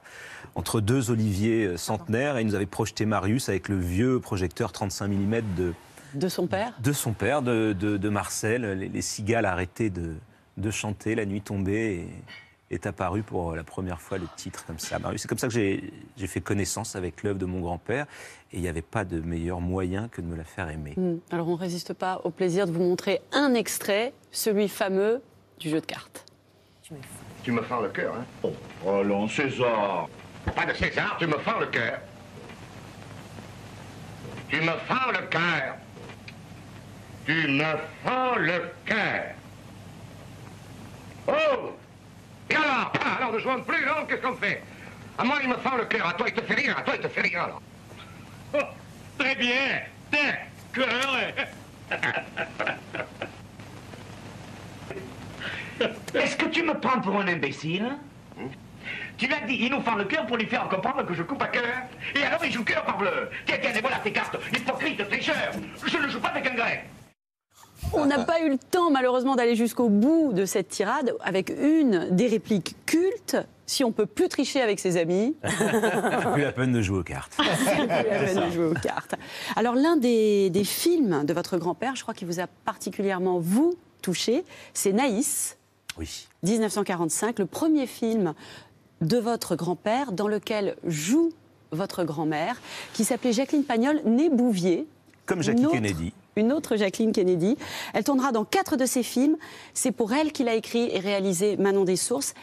[0.55, 4.73] entre deux oliviers euh, centenaires, et il nous avait projeté Marius avec le vieux projecteur
[4.73, 5.73] 35 mm de,
[6.15, 6.73] De son père?
[6.83, 8.63] De son père, de, de- de Marcel.
[8.79, 10.15] Les, les cigales arrêtaient de,
[10.57, 12.07] de chanter, la nuit tombée,
[12.71, 14.99] et est apparu pour la première fois le titre comme ça.
[15.01, 15.23] Marius.
[15.23, 18.07] C'est comme ça que j'ai j'ai fait connaissance avec l'œuvre de mon grand-père,
[18.53, 20.95] et il n'y avait pas de meilleur moyen que de me la faire aimer.
[20.97, 21.17] Hmm.
[21.33, 25.21] Alors on ne résiste pas au plaisir de vous montrer un extrait, celui fameux
[25.59, 26.25] du jeu de cartes.
[27.43, 28.25] Tu me fends le cœur, hein?
[28.43, 28.55] Oh,
[28.87, 30.09] allons, César
[30.55, 31.99] Pas de César, tu me fends le cœur.
[34.49, 35.77] Tu me fends le cœur.
[37.25, 37.65] Tu me
[38.05, 39.25] fends le cœur.
[41.29, 41.77] Oh
[42.51, 44.63] Et alors Ah, Alors, ne jouons plus, non Qu'est-ce qu'on fait?
[45.17, 46.07] À moi, il me fend le cœur.
[46.07, 46.75] À toi, il te fait rien.
[46.77, 47.63] À toi, il te fait rien, alors.
[48.55, 48.59] Oh,
[49.19, 49.81] très bien.
[50.13, 50.87] D'accord.
[56.15, 57.87] Est-ce que tu me prends pour un imbécile
[59.17, 61.43] Tu l'as dit, il nous fend le cœur pour lui faire comprendre que je coupe
[61.43, 61.65] à cœur.
[62.15, 63.29] Et alors il joue cœur par bleu.
[63.47, 64.37] Tiens, tiens, et voilà tes cartes.
[64.55, 65.35] Hypocrite, tricheur.
[65.87, 66.85] Je ne joue pas avec un grec.
[67.95, 72.09] On n'a pas eu le temps malheureusement d'aller jusqu'au bout de cette tirade avec une
[72.11, 73.39] des répliques cultes.
[73.67, 77.03] si on peut plus tricher avec ses amis, C'est plus la peine de jouer aux
[77.03, 77.33] cartes.
[77.39, 79.15] c'est plus la peine de jouer aux cartes.
[79.57, 83.75] Alors l'un des, des films de votre grand-père, je crois qu'il vous a particulièrement vous
[84.03, 85.57] touché, c'est Naïs.
[86.01, 86.27] Oui.
[86.45, 88.33] 1945, le premier film
[89.03, 91.31] de votre grand-père dans lequel joue
[91.73, 92.61] votre grand-mère,
[92.95, 94.87] qui s'appelait Jacqueline Pagnol, née Bouvier.
[95.27, 96.13] Comme Jackie Une autre- Kennedy.
[96.37, 97.57] Une autre Jacqueline Kennedy.
[97.93, 99.37] Elle tournera dans quatre de ses films.
[99.75, 102.35] C'est pour elle qu'il a écrit et réalisé Manon des Sources.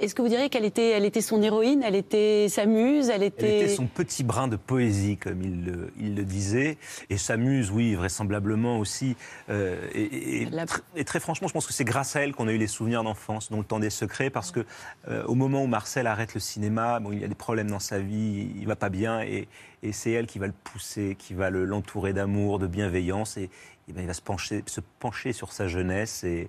[0.00, 3.22] Est-ce que vous diriez qu'elle était, elle était son héroïne, elle était sa muse, elle
[3.22, 3.68] Elle était...
[3.68, 6.76] son petit brin de poésie, comme il le, il le disait,
[7.08, 9.14] et sa muse, oui, vraisemblablement aussi.
[9.48, 12.48] Euh, et, et- tr- et très franchement, je pense que c'est grâce à elle qu'on
[12.48, 14.64] a eu les souvenirs d'enfance, dont le temps des secrets, parce que
[15.08, 17.78] euh, au moment où Marcel arrête le cinéma, bon, il y a des problèmes dans
[17.78, 19.46] sa vie, il va pas bien, et,
[19.84, 23.44] et c'est elle qui va le pousser, qui va le- l'entourer d'amour, de bienveillance, et,
[23.88, 26.48] et ben, il va se pencher, se pencher sur sa jeunesse et,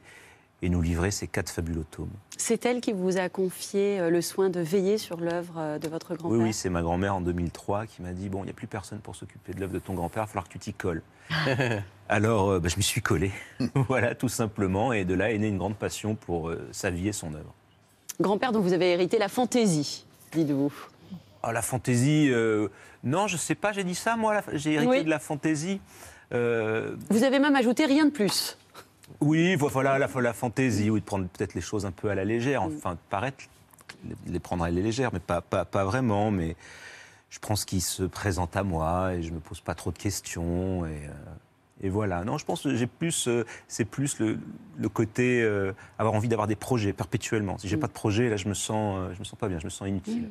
[0.64, 2.10] et nous livrer ces quatre fabuleux tomes.
[2.38, 5.88] C'est elle qui vous a confié euh, le soin de veiller sur l'œuvre euh, de
[5.90, 6.40] votre Oui, grand-père?
[6.40, 9.00] Oui, c'est ma grand-mère en 2003 qui m'a dit Bon, il n'y a plus personne
[9.00, 11.02] pour s'occuper de l'œuvre de ton grand-père, il va falloir que tu t'y colles.
[12.10, 13.32] Alors, euh, bah, je m'y suis collé,
[13.76, 17.10] voilà, tout simplement, et de là est née une grande passion pour euh, sa vie
[17.10, 17.54] et son œuvre.
[18.22, 20.72] Grand-père dont vous avez hérité la fantaisie, dites-vous.
[21.42, 22.70] Ah, la fantaisie, euh,
[23.04, 25.04] non, je sais pas, j'ai dit ça, moi, j'ai hérité Oui.
[25.04, 25.82] de la fantaisie.
[26.34, 28.58] Euh, Vous avez même ajouté rien de plus.
[29.22, 32.16] Oui, vo- voilà, la, la fantaisie, oui, de prendre peut-être les choses un peu à
[32.16, 33.44] la légère, enfin, de paraître
[34.28, 36.56] les, prendre à la légère, mais pas, pas, pas vraiment, mais
[37.30, 39.98] je prends ce qui se présente à moi et je me pose pas trop de
[39.98, 41.12] questions et, euh,
[41.82, 42.24] et voilà.
[42.24, 44.38] Non, je pense que j'ai plus, euh, c'est plus le,
[44.78, 47.58] le côté euh, avoir envie d'avoir des projets perpétuellement.
[47.58, 49.66] Si j'ai pas de projet, là, je me sens, je me sens pas bien, je
[49.66, 50.30] me sens inutile.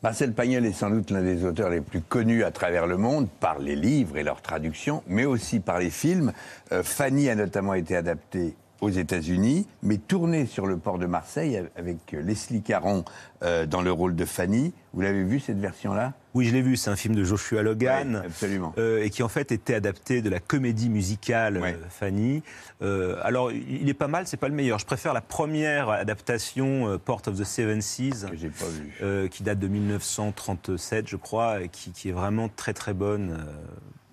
[0.00, 3.28] Marcel Pagnol est sans doute l'un des auteurs les plus connus à travers le monde
[3.40, 6.32] par les livres et leurs traductions, mais aussi par les films.
[6.70, 11.62] Euh, Fanny a notamment été adaptée aux États-Unis, mais tournée sur le port de Marseille
[11.76, 13.04] avec Leslie Caron
[13.42, 14.72] euh, dans le rôle de Fanny.
[14.92, 16.12] Vous l'avez vu cette version-là?
[16.34, 16.76] Oui, je l'ai vu.
[16.76, 18.22] C'est un film de Joshua Logan.
[18.24, 18.72] absolument.
[18.78, 22.44] Euh, et qui en fait était adapté de la comédie musicale euh, Fanny.
[22.80, 24.78] Euh, alors, il est pas mal, c'est pas le meilleur.
[24.78, 28.26] Je préfère la première adaptation Port of the Seven Seas.
[28.30, 29.28] Que j'ai pas vu.
[29.30, 33.36] qui date de 1937, je crois, et qui, qui est vraiment très très bonne.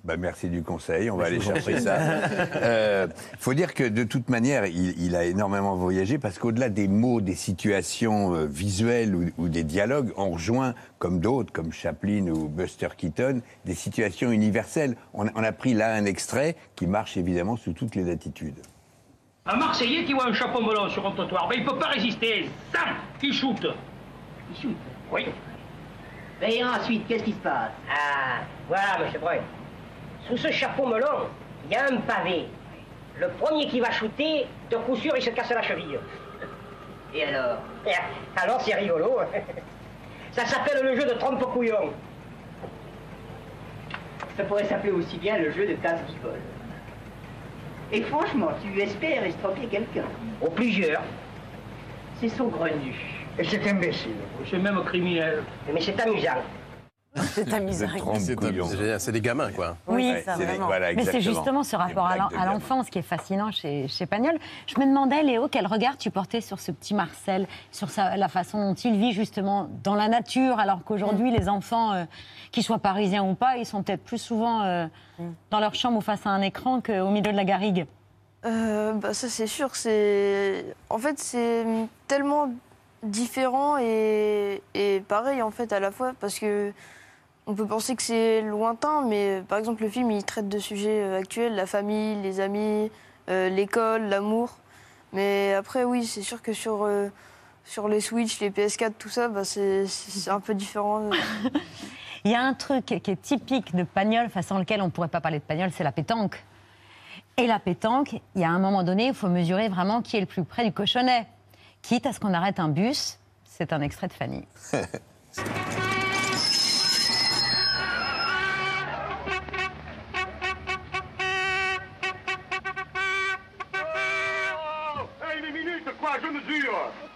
[0.05, 0.07] Euh.
[0.07, 1.97] Bah, merci du conseil, on va aller chercher ça.
[3.05, 6.87] Il faut dire que de toute manière, il, il a énormément voyagé parce qu'au-delà des
[6.87, 12.27] mots, des situations euh, visuelles ou, ou des dialogues, on rejoint, comme d'autres, comme Chaplin
[12.27, 14.95] ou Buster Keaton, des situations universelles.
[15.13, 18.59] On, a- on a pris là un extrait qui marche évidemment sous toutes les attitudes.
[19.47, 22.49] Un Marseillais qui voit un chapeau melon sur un trottoir, ben il peut pas résister.
[22.73, 23.67] Zam Il shoot.
[24.49, 24.75] Il shoot
[25.11, 25.25] Oui.
[26.41, 27.71] Et ensuite, qu'est-ce qui se passe?
[27.89, 29.39] Ah, voilà, monsieur Breuil.
[30.27, 31.27] Sous ce chapeau melon,
[31.65, 32.45] il y a un pavé.
[33.19, 35.99] Le premier qui va shooter, de coup sûr, il se casse la cheville.
[37.13, 37.91] Et alors Et
[38.35, 39.19] alors, c'est rigolo.
[40.31, 41.91] Ça s'appelle le jeu de trompe-couillon.
[44.35, 46.41] Ça pourrait s'appeler aussi bien le jeu de casse-guicole.
[47.91, 50.03] Et franchement, tu espères estropier quelqu'un
[50.41, 51.03] Au plusieurs.
[52.19, 52.95] C'est saugrenu.
[53.37, 54.15] Et c'est imbécile.
[54.49, 55.43] C'est même criminel.
[55.71, 56.41] Mais c'est amusant.
[57.33, 57.87] C'est amusant.
[58.99, 59.77] C'est des gamins, quoi.
[59.87, 63.51] Oui, Ouais, c'est des- voilà, mais c'est justement ce rapport à l'enfance qui est fascinant
[63.51, 64.37] chez, chez Pagnol.
[64.67, 68.27] Je me demandais, Léo, quel regard tu portais sur ce petit Marcel, sur sa- la
[68.27, 72.03] façon dont il vit justement dans la nature, alors qu'aujourd'hui, les enfants, euh,
[72.51, 74.85] qu'ils soient parisiens ou pas, ils sont peut-être plus souvent euh,
[75.51, 77.85] dans leur chambre ou face à un écran qu'au milieu de la garrigue.
[78.45, 81.65] Euh, bah ça c'est sûr, c'est en fait c'est
[82.07, 82.51] tellement
[83.01, 86.71] différent et, et pareil en fait à la fois parce que
[87.47, 91.01] on peut penser que c'est lointain, mais par exemple le film il traite de sujets
[91.03, 92.91] euh, actuels, la famille, les amis,
[93.29, 94.57] euh, l'école, l'amour.
[95.13, 97.09] Mais après oui c'est sûr que sur euh,
[97.63, 101.09] sur les Switch, les PS4, tout ça, bah, c'est c'est un peu différent.
[102.25, 105.09] Il y a un truc qui est typique de Pagnol, façon lequel on ne pourrait
[105.09, 106.43] pas parler de Pagnol, c'est la pétanque.
[107.37, 110.21] Et la pétanque, il y a un moment donné, il faut mesurer vraiment qui est
[110.21, 111.27] le plus près du cochonnet.
[111.83, 114.47] Quitte à ce qu'on arrête un bus, c'est un extrait de Fanny.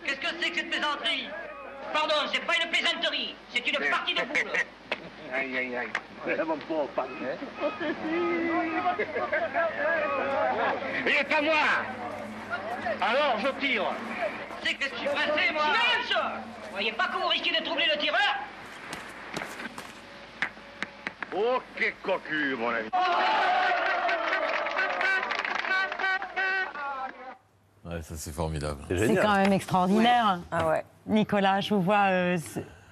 [0.05, 1.29] Qu'est-ce que c'est que cette plaisanterie?
[1.93, 4.51] Pardon, c'est pas une plaisanterie, c'est une partie de boule.
[5.33, 5.89] Aïe, aïe, aïe.
[6.25, 6.31] Il
[11.11, 11.53] est à moi
[12.99, 13.83] Alors, je tire.
[14.63, 15.65] C'est que je suis pressé, moi
[16.63, 18.35] Vous voyez pas que vous risquez de troubler le tireur?
[21.35, 22.89] Oh, quel cocu, mon ami.
[27.85, 28.81] Ouais, ça c'est formidable.
[28.89, 30.39] C'est quand même extraordinaire.
[30.51, 30.83] Ah ouais.
[31.07, 32.07] Nicolas, je vous vois.
[32.09, 32.37] euh,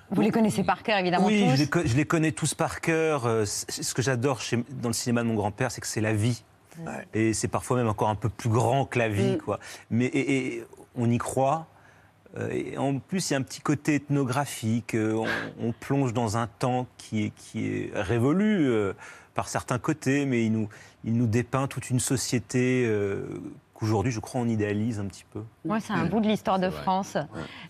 [0.10, 1.52] vous les connaissez par cœur, évidemment, Oui, tous.
[1.56, 3.26] je les, co- je les connais tous par cœur.
[3.26, 6.13] Euh, Ce que j'adore chez- dans le cinéma de mon grand-père, c'est que c'est la
[6.13, 6.43] vie.
[7.15, 9.60] Et c'est parfois même encore un peu plus grand que la vie, quoi.
[9.89, 10.63] Mais et, et
[10.95, 11.65] on y croit.
[12.38, 14.95] Euh, Et en plus, il y a un petit côté ethnographique.
[14.95, 15.26] On,
[15.60, 18.93] on plonge dans un temps qui est, qui est révolu euh,
[19.34, 20.69] par certains côtés, mais il nous,
[21.04, 23.26] il nous dépeint toute une société euh,
[23.77, 25.43] qu'aujourd'hui, je crois, on idéalise un petit peu.
[25.63, 27.15] Moi, c'est un bout de l'histoire de France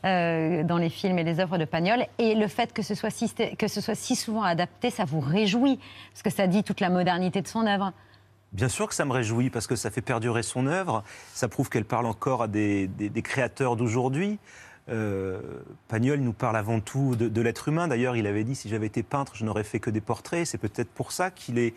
[0.05, 2.05] euh, dans les films et les œuvres de Pagnol.
[2.17, 5.19] Et le fait que ce, soit si, que ce soit si souvent adapté, ça vous
[5.19, 5.79] réjouit,
[6.13, 7.91] parce que ça dit toute la modernité de son œuvre.
[8.53, 11.03] Bien sûr que ça me réjouit parce que ça fait perdurer son œuvre.
[11.33, 14.39] Ça prouve qu'elle parle encore à des, des- des créateurs d'aujourd'hui.
[14.89, 15.41] Euh,
[15.89, 17.89] Pagnol nous parle avant tout de, de l'être humain.
[17.89, 20.45] D'ailleurs, il avait dit si j'avais été peintre, je n'aurais fait que des portraits.
[20.47, 21.73] C'est peut-être pour ça qu'il est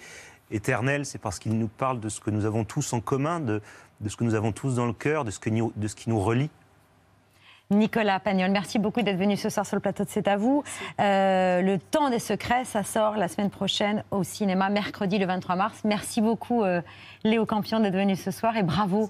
[0.51, 1.07] éternel.
[1.07, 3.61] C'est parce qu'il nous parle de ce que nous avons tous en commun, de,
[4.07, 6.51] ce que nous avons tous dans le cœur, de ce qui nous relie.
[7.73, 10.65] Nicolas Pagnol, merci beaucoup d'être venu ce soir sur le plateau de C'est à vous.
[10.99, 15.55] Euh, le temps des secrets, ça sort la semaine prochaine au cinéma, mercredi le 23
[15.55, 15.81] mars.
[15.85, 16.83] Merci beaucoup euh,
[17.23, 19.09] Léo Campion d'être venu ce soir et bravo.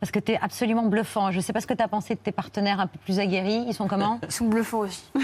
[0.00, 1.32] Parce que tu es absolument bluffant.
[1.32, 3.18] Je ne sais pas ce que tu as pensé de tes partenaires un peu plus
[3.18, 3.64] aguerris.
[3.66, 5.04] Ils sont comment Ils sont bluffants aussi.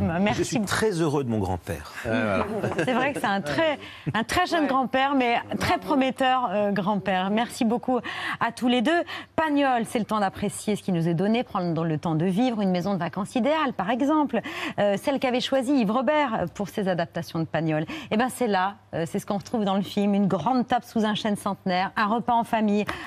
[0.00, 1.92] Bah, Merci Je suis très heureux de mon grand-père.
[2.78, 3.78] C'est vrai que c'est un très,
[4.14, 7.30] un très jeune grand-père, mais très prometteur euh, grand-père.
[7.30, 7.98] Merci beaucoup
[8.40, 9.02] à tous les deux.
[9.36, 12.60] Pagnol, c'est le temps d'apprécier ce qui nous est donné, prendre le temps de vivre,
[12.60, 14.40] une maison de vacances idéale, par exemple.
[14.78, 17.84] Euh, celle qu'avait choisie Yves Robert pour ses adaptations de Pagnol.
[18.10, 20.84] Et ben c'est là, euh, c'est ce qu'on retrouve dans le film, une grande table
[20.84, 22.61] sous un chêne centenaire, un repas en famille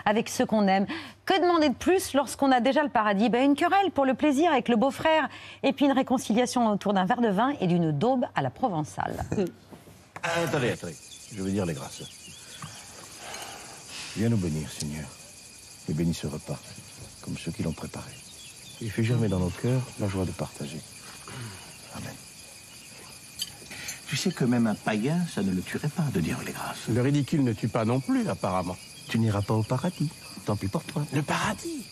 [0.06, 0.86] avec ceux qu'on aime.
[1.26, 3.30] Que demander de plus lorsqu'on a déjà le paradis?
[3.30, 5.28] Ben, Une querelle pour le plaisir avec le beau-frère,
[5.64, 9.26] et puis une réconciliation autour d'un verre de vin et d'une daube à la provençale.
[10.24, 10.96] Attendez, attendez.
[11.36, 12.02] Je veux dire les grâces.
[14.18, 15.06] Viens nous bénir, Seigneur.
[15.88, 16.60] Et bénis ce repas,
[17.22, 18.10] comme ceux qui l'ont préparé.
[18.82, 20.82] Et fais germer dans nos cœurs la joie de partager.
[21.96, 22.14] Amen.
[24.08, 26.88] Tu sais que même un païen, ça ne le tuerait pas de dire les grâces.
[26.90, 28.78] Le ridicule ne tue pas non plus, apparemment.
[29.08, 30.10] Tu n'iras pas au paradis.
[30.46, 31.04] Tant pis pour toi.
[31.14, 31.84] Le paradis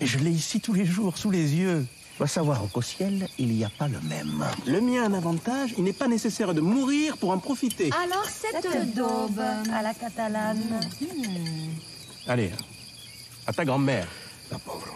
[0.00, 1.86] Je l'ai ici tous les jours, sous les yeux.
[2.18, 4.44] Va savoir qu'au ciel, il n'y a pas le même.
[4.66, 7.90] Le mien a un avantage, il n'est pas nécessaire de mourir pour en profiter.
[8.04, 9.40] Alors, cette daube
[9.72, 10.80] à la catalane.
[12.28, 12.52] Allez,
[13.46, 14.06] à ta grand-mère.
[14.50, 14.86] La pauvre.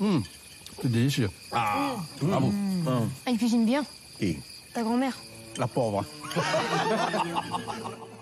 [0.00, 0.22] Hum,
[0.82, 1.30] c'est délicieux.
[1.50, 2.48] Ah, bravo.
[2.48, 3.84] Hum, Ah, il cuisine bien.
[4.20, 4.38] Et
[4.74, 5.16] Ta grand-mère.
[5.56, 6.04] La pauvre.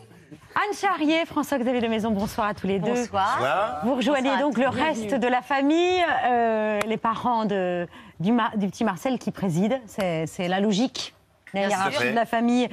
[0.54, 2.90] Anne Charrier, François-Xavier de Maison, bonsoir à tous les deux.
[2.90, 3.36] Bonsoir.
[3.38, 3.80] Bonsoir.
[3.84, 4.82] Vous rejoignez Bonsoir donc le Bienvenue.
[4.82, 7.86] reste de la famille, euh, les parents de,
[8.20, 9.80] du, petit Marcel qui préside.
[9.86, 11.14] C'est la logique.
[11.54, 12.10] La Bien hiérarchie sûr.
[12.10, 12.68] de la famille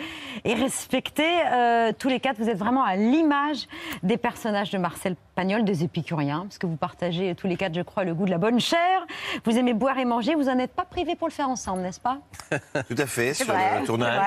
[0.45, 1.41] est respectée.
[1.51, 3.67] Euh, tous les quatre, vous êtes vraiment à l'image
[4.03, 8.03] des personnages de Marcel Des épicuriens, parce que vous partagez tous les quatre, je crois,
[8.03, 9.05] le goût de la bonne chair.
[9.45, 10.35] Vous aimez boire et manger.
[10.35, 12.17] Vous n'en êtes pas privés pour le faire ensemble, n'est-ce pas?
[12.51, 14.21] Tout à fait, C'est sur vrai, le tournage.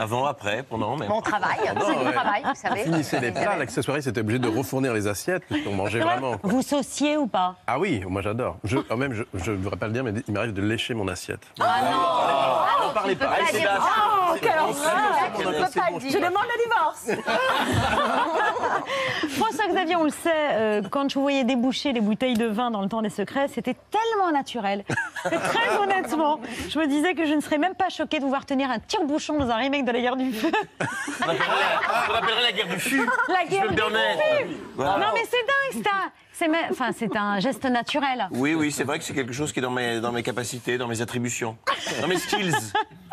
[0.00, 1.08] Avant, après, pendant, même.
[1.08, 2.12] Bon travail, Pendant, c'est du ouais.
[2.12, 2.82] travail, vous On savez.
[2.82, 6.36] finissait les plats, l'accessoire, c'était obligé de refournir les assiettes, puisqu'on mangeait vraiment.
[6.36, 6.50] quoi.
[6.50, 7.54] Vous sauciez ou pas?
[7.68, 8.56] Ah oui, moi j'adore.
[8.64, 11.06] Je, quand même, je ne devrais pas le dire, mais il m'arrive de lécher mon
[11.06, 11.46] assiette.
[11.60, 13.26] Ah non Ah, n'en parlez pas.
[13.30, 13.52] Ah, là, bon.
[13.52, 13.68] c'est-
[14.26, 14.72] Oh, quelle horreur.
[15.38, 17.06] Je pas demande le divorce.
[19.36, 22.88] François-Xavier, on le sait, euh, quand je voyais déboucher les bouteilles de vin dans le
[22.88, 24.84] temps des secrets, c'était tellement naturel.
[25.24, 28.46] Très honnêtement, je me disais que je ne serais même pas choquée de vous voir
[28.46, 30.50] tenir un tire-bouchon dans un remake de la guerre du feu.
[31.20, 31.24] On
[32.14, 33.06] appellerait la- guerre du fût.
[33.28, 33.82] La guerre du feu.
[34.76, 34.98] Voilà.
[34.98, 38.28] Non mais c'est dingue, c'est un, c'est même- enfin, c'est un geste naturel.
[38.32, 40.78] Oui, oui, c'est vrai que c'est quelque chose qui est dans mes, dans mes capacités,
[40.78, 41.56] dans mes attributions,
[42.00, 42.54] dans mes skills,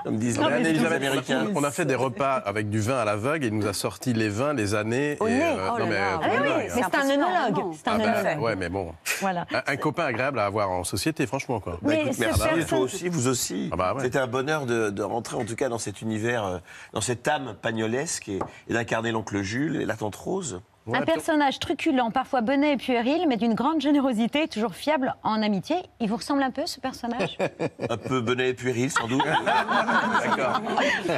[0.03, 1.47] comme disent Mais les Anne-Elisabeth, Américains.
[1.55, 4.13] on a fait des repas avec du vin à l'aveugle et il nous a sorti
[4.13, 5.17] les vins, les années.
[5.19, 5.43] Au et, nez.
[5.43, 6.81] euh, Oh non, là mais, Ah oui, hein.
[6.91, 7.73] c'est un œnologue.
[7.75, 8.93] C'est un Ah bah, ouais, mais bon.
[9.19, 9.45] Voilà.
[9.53, 11.59] Un, un copain agréable à avoir en société, franchement.
[11.59, 11.73] Quoi.
[11.81, 13.69] Bah, Mais écoute, toi aussi, vous aussi.
[13.71, 14.01] Ah bah ouais.
[14.03, 16.57] C'était un bonheur de, de rentrer en tout cas dans cet univers, euh,
[16.93, 20.61] dans cette âme pagnolesque et, et d'incarner l'oncle Jules et la tante Rose.
[20.91, 25.75] Un personnage truculent, parfois benet et puéril, mais d'une grande générosité, toujours fiable en amitié.
[25.99, 27.37] Il vous ressemble un peu, ce personnage?
[27.89, 29.23] Un peu benet et puéril, sans doute.
[29.45, 30.61] D'accord.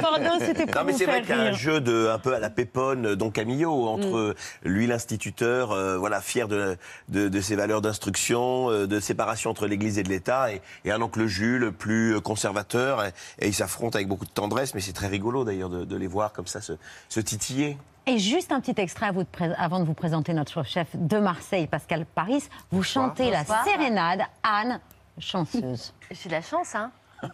[0.02, 2.34] Pardon, c'était pour Non, mais c'est vrai qu'il y a un jeu de, un peu
[2.34, 6.76] à la pépone, euh, Don Camillo, entre lui, l'instituteur, euh, voilà, fier de,
[7.08, 10.90] de, de ses valeurs d'instruction, euh, de séparation entre l'Église et de l'État, et, et
[10.90, 14.92] un oncle Jules plus conservateur, et, et ils s'affrontent avec beaucoup de tendresse, mais c'est
[14.92, 16.74] très rigolo d'ailleurs de, de les voir comme ça se,
[17.08, 17.78] se titiller.
[18.06, 20.88] Et juste un petit extrait à vous de pré- avant de vous présenter notre chef
[20.94, 22.46] de Marseille, Pascal Paris.
[22.70, 24.78] Vous chantez la sérénade Anne,
[25.18, 25.94] chanceuse.
[26.10, 26.90] J'ai de la chance, hein.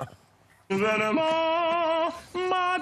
[0.70, 0.76] Ma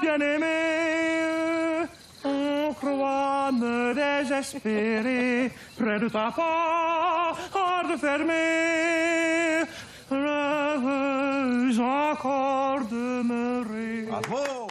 [0.00, 1.86] bien-aimée,
[2.24, 9.62] on crois me désespérer près de ta porte fermée.
[10.10, 14.02] Rêveuse encore demeurer.
[14.08, 14.68] Bravo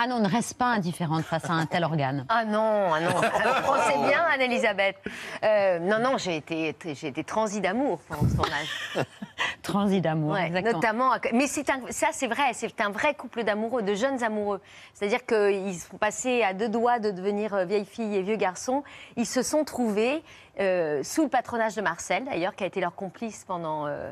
[0.00, 2.24] Ah non, ne reste pas indifférente face à un tel organe.
[2.28, 3.10] Ah non, ah non.
[3.68, 4.96] On sait bien, Anne-Elisabeth.
[5.42, 8.68] Euh, non, non, j'ai été, j'ai été transi d'amour pendant ce tournage.
[9.62, 10.74] Transi d'amour, Ouais, exactement.
[10.74, 14.60] notamment, mais c'est un- ça c'est vrai, c'est un vrai couple d'amoureux, de jeunes amoureux.
[14.94, 18.82] C'est-à-dire qu'ils sont passés à deux doigts de devenir euh, vieille fille et vieux garçon.
[19.16, 20.22] Ils se sont trouvés
[20.60, 23.86] euh, sous le patronage de Marcel, d'ailleurs, qui a été leur complice pendant.
[23.86, 24.10] euh,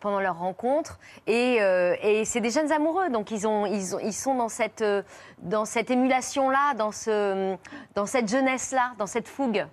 [0.00, 0.98] pendant leur rencontre.
[1.26, 3.08] Et, euh, et c'est des jeunes amoureux.
[3.10, 3.66] Donc ils ils, ont,
[4.00, 5.02] ils sont dans cette euh,
[5.38, 7.56] dans cette émulation là dans ce
[7.94, 9.66] dans cette jeunesse là dans cette fougue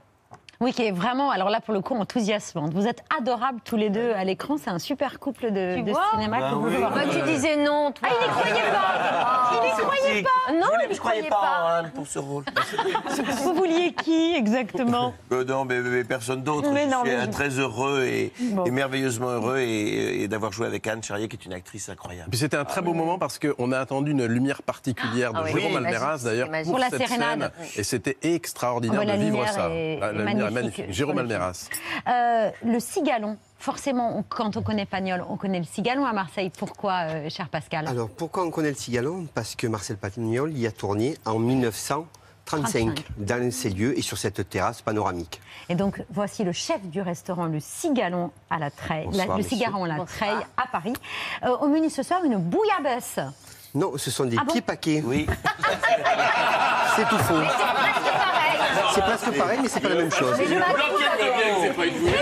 [0.66, 2.74] Oui, qui est vraiment, alors là pour le coup, enthousiasmante.
[2.74, 4.55] Vous êtes adorables tous les deux à l'écran.
[4.57, 6.74] C'est un super couple de, Tu de vois cinéma que vous oui.
[6.82, 10.66] Bah, tu disais non toi Ah, il n'y croyait pas Il n'y croyait pas non
[10.74, 12.43] je il ne n'y croyais croyait pas pas en Anne pour ce rôle.
[13.43, 15.13] Vous vouliez qui exactement?
[15.32, 16.70] Euh, non, mais, mais personne d'autre.
[16.72, 18.63] Mais Je non, suis mais très heureux et, Bon.
[18.66, 22.30] et merveilleusement heureux et, et d'avoir joué avec Anne Charrier, qui est une actrice incroyable.
[22.30, 25.41] Puis c'était un très beau moment parce qu'on a attendu une lumière particulière de Ah
[25.45, 25.91] oui, Jérôme oui,
[26.24, 27.51] d'ailleurs pour, Pour la cette sérénade.
[27.59, 29.68] scène et c'était extraordinaire Ah de vivre ça.
[29.70, 30.86] La- lumière magnifique.
[30.91, 31.18] Jérôme.
[31.20, 31.70] Almeras.
[32.08, 36.51] Euh, le cigalon, forcément, on- quand on connaît Pagnol, on connaît le cigalon à Marseille.
[36.58, 40.66] Pourquoi, euh, cher Pascal Alors pourquoi on connaît le cigalon Parce que Marcel Pagnol y
[40.68, 42.08] a tourné en 1935
[42.45, 43.03] 35.
[43.18, 45.41] dans ces lieux et sur cette terrasse panoramique.
[45.68, 49.43] Et donc, voici le chef du restaurant, le Cigalon à la Treille, Bonsoir, la- le.
[49.43, 50.30] Cigaron à la Bonsoir.
[50.30, 50.93] Treille à Paris.
[51.43, 53.20] Euh, au menu ce soir, une bouillabaisse.
[53.76, 55.03] Non, ce sont des Ah bon pieds paquets.
[55.05, 55.28] Oui.
[56.95, 57.34] C'est tout faux.
[58.93, 60.36] C'est presque pareil, mais c'est pas la même chose.
[60.39, 60.76] Mais je m'attends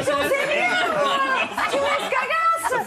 [0.03, 0.13] Ça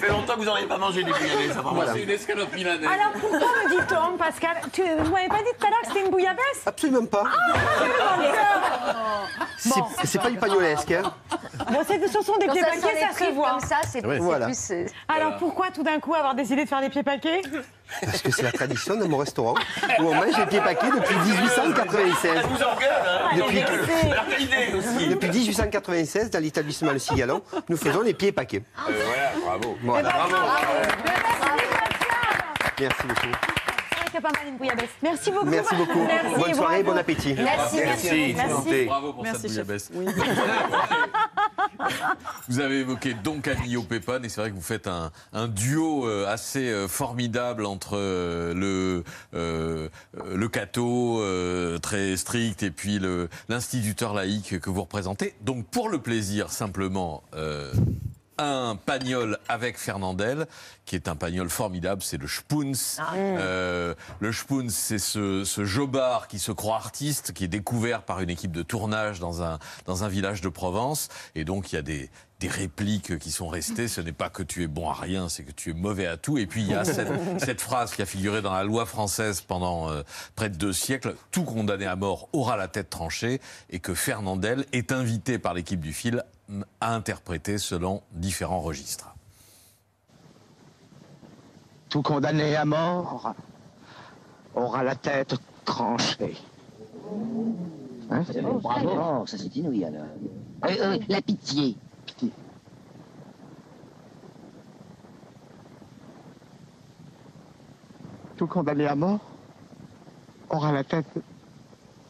[0.06, 1.56] fait longtemps que vous n'en avez pas mangé des bouillabaisse.
[1.64, 1.92] Voilà.
[1.92, 2.86] C'est une escalope milanaise.
[2.88, 6.04] Alors, pourquoi me dit-on, Pascal Tu ne m'avez pas dit tout à l'heure que c'était
[6.04, 7.24] une bouillabaisse Absolument pas.
[9.58, 9.86] C'est- Bon.
[10.04, 10.92] C'est pas du pagnolesque.
[10.92, 11.12] Hein.
[11.70, 12.80] Bon, c'est- ce sont des pieds paquets,
[13.10, 13.50] ça se voit.
[13.50, 14.14] comme ça c'est Oui.
[14.16, 14.46] c'est Voilà.
[14.46, 17.42] plus euh, Alors, pourquoi tout d'un coup avoir décidé de faire des pieds paquets
[18.02, 19.54] Parce que c'est la tradition de mon restaurant
[19.98, 22.42] où on mange les pieds paquets depuis 1896.
[22.48, 23.60] vous engueule, hein Depuis,
[24.12, 28.62] Alors, quelle idée aussi depuis 1896, dans l'établissement Le Cigalon, nous faisons les pieds paquets.
[28.88, 29.25] Euh, voilà,
[29.58, 29.76] bravo.
[29.82, 30.08] Voilà.
[30.10, 30.34] Bravo.
[32.78, 33.20] Merci beaucoup.
[33.22, 34.90] C'est vrai qu'il y a pas mal une bouillabaisse.
[35.02, 35.46] Merci beaucoup.
[35.46, 36.04] Merci beaucoup.
[36.06, 37.34] Merci, Bonne soirée, bon appétit.
[37.34, 38.34] Merci, merci.
[38.36, 38.84] Merci.
[38.84, 39.90] Bravo pour Merci, cette bouillabaisse.
[42.48, 46.06] Vous avez évoqué Don Camillo Pépane et c'est vrai que vous faites un, un duo
[46.06, 49.04] euh, assez euh, formidable entre euh, le
[49.34, 49.88] euh,
[50.34, 53.00] le catho euh, très strict et puis
[53.48, 55.34] l'instituteur laïque que vous représentez.
[55.42, 57.22] Donc pour le plaisir simplement.
[57.34, 57.72] euh,
[58.38, 60.46] un pagnol avec Fernandel,
[60.84, 62.72] qui est un pagnol formidable, c'est le Spoons.
[63.14, 68.20] Euh, le Spoons, c'est ce, ce jobard qui se croit artiste, qui est découvert par
[68.20, 71.08] une équipe de tournage dans un, dans un village de Provence.
[71.34, 72.10] Et donc, il y a des,
[72.40, 73.88] des répliques qui sont restées.
[73.88, 76.16] Ce n'est pas que tu es bon à rien, c'est que tu es mauvais à
[76.16, 76.38] tout.
[76.38, 77.08] Et puis, il y a cette,
[77.38, 80.02] cette phrase qui a figuré dans la loi française pendant euh,
[80.34, 81.16] près de deux siècles.
[81.30, 83.40] Tout condamné à mort aura la tête tranchée.
[83.70, 86.22] Et que Fernandel est invité par l'équipe du film
[86.80, 89.14] à interpréter selon différents registres.
[91.88, 93.34] Tout condamné à mort
[94.54, 95.34] aura la tête
[95.64, 96.36] tranchée.
[98.10, 100.04] Hein Oh, bravo, ça c'est inouï alors.
[100.64, 101.76] Euh, euh, la pitié.
[102.06, 102.30] Pitié.
[108.36, 109.20] Tout condamné à mort
[110.50, 111.06] aura la tête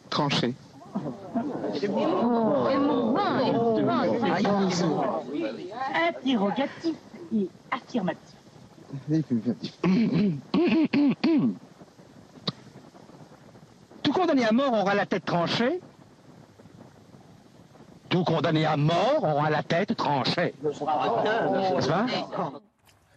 [0.09, 0.53] tranchée.
[5.95, 6.95] Interrogatif
[7.33, 8.35] et affirmatif.
[14.03, 15.81] Tout condamné à mort aura la tête tranchée.
[18.09, 20.53] Tout condamné à mort aura la tête tranchée.
[20.63, 22.05] N'est-ce pas?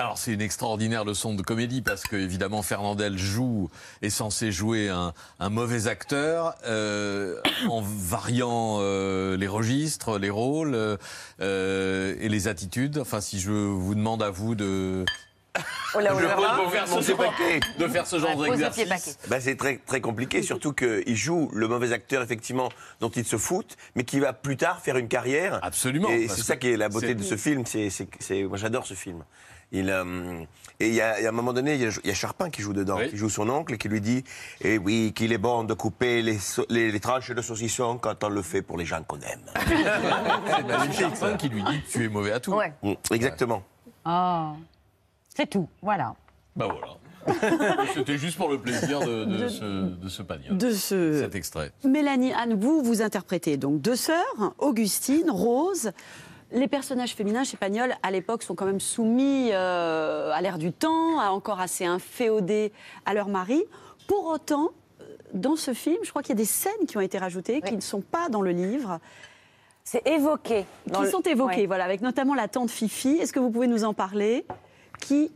[0.01, 3.68] Alors c'est une extraordinaire leçon de comédie parce que évidemment Fernandel joue
[4.01, 7.38] est censé jouer un, un mauvais acteur euh,
[7.68, 10.74] en variant euh, les registres, les rôles
[11.42, 12.96] euh, et les attitudes.
[12.96, 15.05] Enfin si je vous demande à vous de
[15.94, 17.34] Oh là, oh Je de faire ce genre,
[17.78, 19.18] de faire ce genre d'exercice.
[19.28, 22.68] Bah, c'est très, très compliqué, surtout qu'il joue le mauvais acteur, effectivement,
[23.01, 25.59] dont il se fout, mais qui va plus tard faire une carrière.
[25.62, 26.09] Absolument.
[26.09, 27.64] Et c'est ça qui est la beauté de ce film.
[27.66, 29.24] C'est- moi, j'adore ce film.
[29.73, 30.43] Il, euh,
[30.81, 32.51] et il y, a, a un moment donné, il y a, il y a Charpin
[32.51, 34.25] qui joue dedans, qui joue son oncle et qui lui dit
[34.62, 38.25] Eh oui, qu'il est bon de couper les, so- les, les tranches de saucisson quand
[38.25, 39.43] on le fait pour les gens qu'on aime.
[40.93, 42.53] C'est Charpin qui lui dit tu es mauvais à tout.
[42.55, 42.73] Ouais.
[42.83, 43.62] Mm, Exactement.
[44.07, 44.53] Oh.
[45.37, 46.14] C'est tout, voilà.
[46.57, 46.97] Bah voilà.
[47.95, 49.64] C'était juste pour le plaisir de, de ce,
[49.95, 50.57] de ce pagnol.
[50.57, 51.71] De ce- Cet extrait.
[51.85, 55.93] Mélanie, Anne, vous, vous interprétez donc deux sœurs, Augustine, Rose.
[56.53, 60.72] Les personnages féminins chez Pagnol, à l'époque, sont quand même soumis euh, à l'air du
[60.72, 62.72] temps, à encore assez inféodés
[63.07, 63.62] à leur mari.
[64.09, 64.70] Pour autant,
[65.01, 67.61] euh, dans ce film, je crois qu'il y a des scènes qui ont été rajoutées,
[67.61, 68.98] qui ne sont pas dans le livre.
[69.84, 70.66] C'est évoqué.
[70.86, 71.66] dans Qui le- sont évoquées, Ouais.
[71.66, 73.11] voilà, avec notamment la tante Fifi.
[73.20, 74.44] Est-ce que vous pouvez nous en parler?
[75.01, 75.30] Qui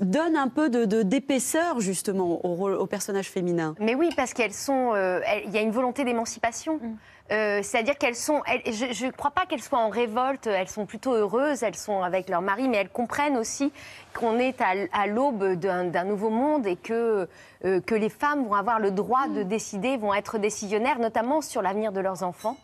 [0.00, 3.74] donne un peu de- de- d'épaisseur, justement, au, rôle- au personnage féminin.
[3.78, 4.92] Mais oui, parce qu'elles sont.
[4.94, 6.76] euh, Il y a une volonté d'émancipation.
[6.82, 6.96] Mm.
[7.32, 8.42] Euh, C'est-à-dire qu'elles sont.
[8.46, 10.46] elles- je ne crois pas qu'elles soient en révolte.
[10.46, 11.62] Elles sont plutôt heureuses.
[11.62, 13.72] Elles sont avec leur mari, mais elles comprennent aussi
[14.18, 17.28] qu'on est à, l'aube d'un d'un nouveau monde et que,
[17.64, 19.34] euh, que les femmes vont avoir le droit Mm.
[19.36, 22.56] de décider, vont être décisionnaires, notamment sur l'avenir de leurs enfants.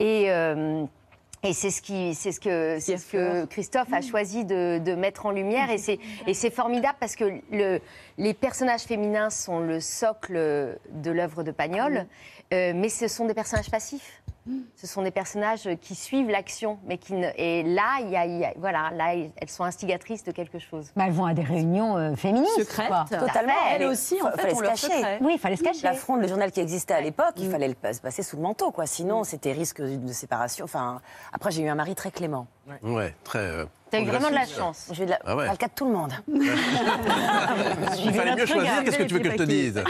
[0.00, 0.30] Et.
[1.44, 4.94] Et c'est ce, qui, c'est ce, que, c'est ce que Christophe a choisi de, de
[4.94, 5.70] mettre en lumière.
[5.70, 7.80] Et c'est, et c'est formidable parce que le,
[8.16, 12.06] les personnages féminins sont le socle de l'œuvre de Pagnol,
[12.52, 14.22] euh, mais ce sont des personnages passifs.
[14.76, 16.78] Ce sont des personnages qui suivent l'action.
[16.84, 19.64] Mais qui ne, et là, il y a, il y a- voilà, là, elles sont
[19.64, 20.90] instigatrices de quelque chose.
[20.96, 22.58] Bah, elles vont à des réunions euh, féministes.
[22.58, 22.88] Secrètes.
[22.88, 23.04] quoi.
[23.08, 23.52] Totalement.
[23.70, 24.86] Elles aussi, en fa- fait, fallait se cacher.
[24.96, 25.18] secret.
[25.20, 25.82] Oui, il fallait se cacher.
[25.84, 27.42] La fronde, le journal qui existait à l'époque, Mm.
[27.42, 28.86] il fallait le pas- se passer sous le manteau, quoi.
[28.86, 30.64] Sinon, c'était risque de séparation.
[30.64, 31.00] Enfin,
[31.32, 32.46] après, j'ai eu un mari très clément.
[32.82, 33.38] Ouais, très.
[33.38, 34.88] euh, T'as eu vraiment de la chance.
[34.92, 35.18] J'ai eu de la...
[35.26, 35.50] Ah ouais.
[35.50, 36.12] le cas de tout le monde.
[36.28, 38.82] Il fallait mieux choisir.
[38.84, 39.84] Qu'est-ce que tu veux que je te dise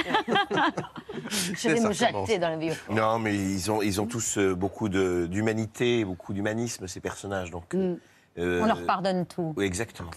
[1.55, 2.73] Je vais me jeter dans la vie.
[2.91, 7.53] Non, mais ils ont, ils ont tous euh, beaucoup de- d'humanité, beaucoup d'humanisme, ces personnages.
[7.53, 7.97] Donc, euh,
[8.37, 9.55] On leur pardonne tout.
[9.57, 10.11] Oui, exactement.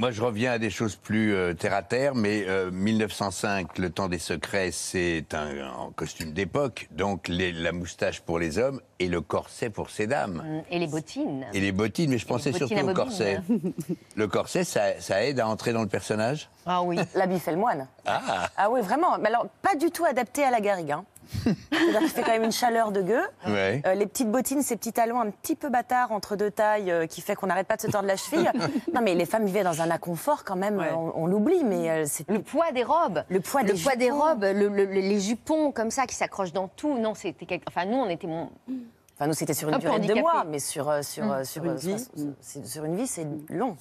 [0.00, 3.90] Moi, je reviens à des choses plus euh, terre à terre, mais euh, 1905, le
[3.90, 9.08] temps des secrets, c'est un, costume d'époque, donc les- la moustache pour les hommes et
[9.08, 10.62] le corset pour ces dames.
[10.70, 11.44] Et les bottines.
[11.52, 13.40] Et les bottines, mais je pensais surtout au corset.
[14.16, 16.48] Le corset, ça, ça aide à entrer dans le personnage?
[16.64, 16.96] Ah oui.
[17.14, 17.86] L'habit fait le moine.
[18.06, 19.18] Ah Ah oui, vraiment.
[19.18, 20.92] Mais alors, pas du tout adapté à la garrigue.
[20.92, 21.04] Hein.
[21.72, 23.22] C'est-à-dire quand même une chaleur de gueux.
[23.46, 23.82] Ouais.
[23.86, 27.06] Euh, les petites bottines, ces petits talons un petit peu bâtards entre deux tailles euh,
[27.06, 28.50] qui fait qu'on n'arrête pas de se tordre la cheville.
[28.94, 30.84] non, mais les femmes vivaient dans un inconfort quand même.
[30.96, 33.22] On, on l'oublie, mais euh, c'est Le poids des robes.
[33.28, 34.18] le poids le des poids des jupons.
[34.18, 36.98] robes, le- le- le- les jupons comme ça qui s'accrochent dans tout.
[36.98, 37.64] Non, c'était quelque...
[37.68, 38.50] Enfin, nous, on était mon...
[39.16, 41.30] Enfin, nous, c'était sur une durée de deux mois, mais sur, sur, Mm.
[41.30, 41.98] euh, sur, Sur une vie.
[41.98, 43.76] soix- c'est- sur une vie, c'est long.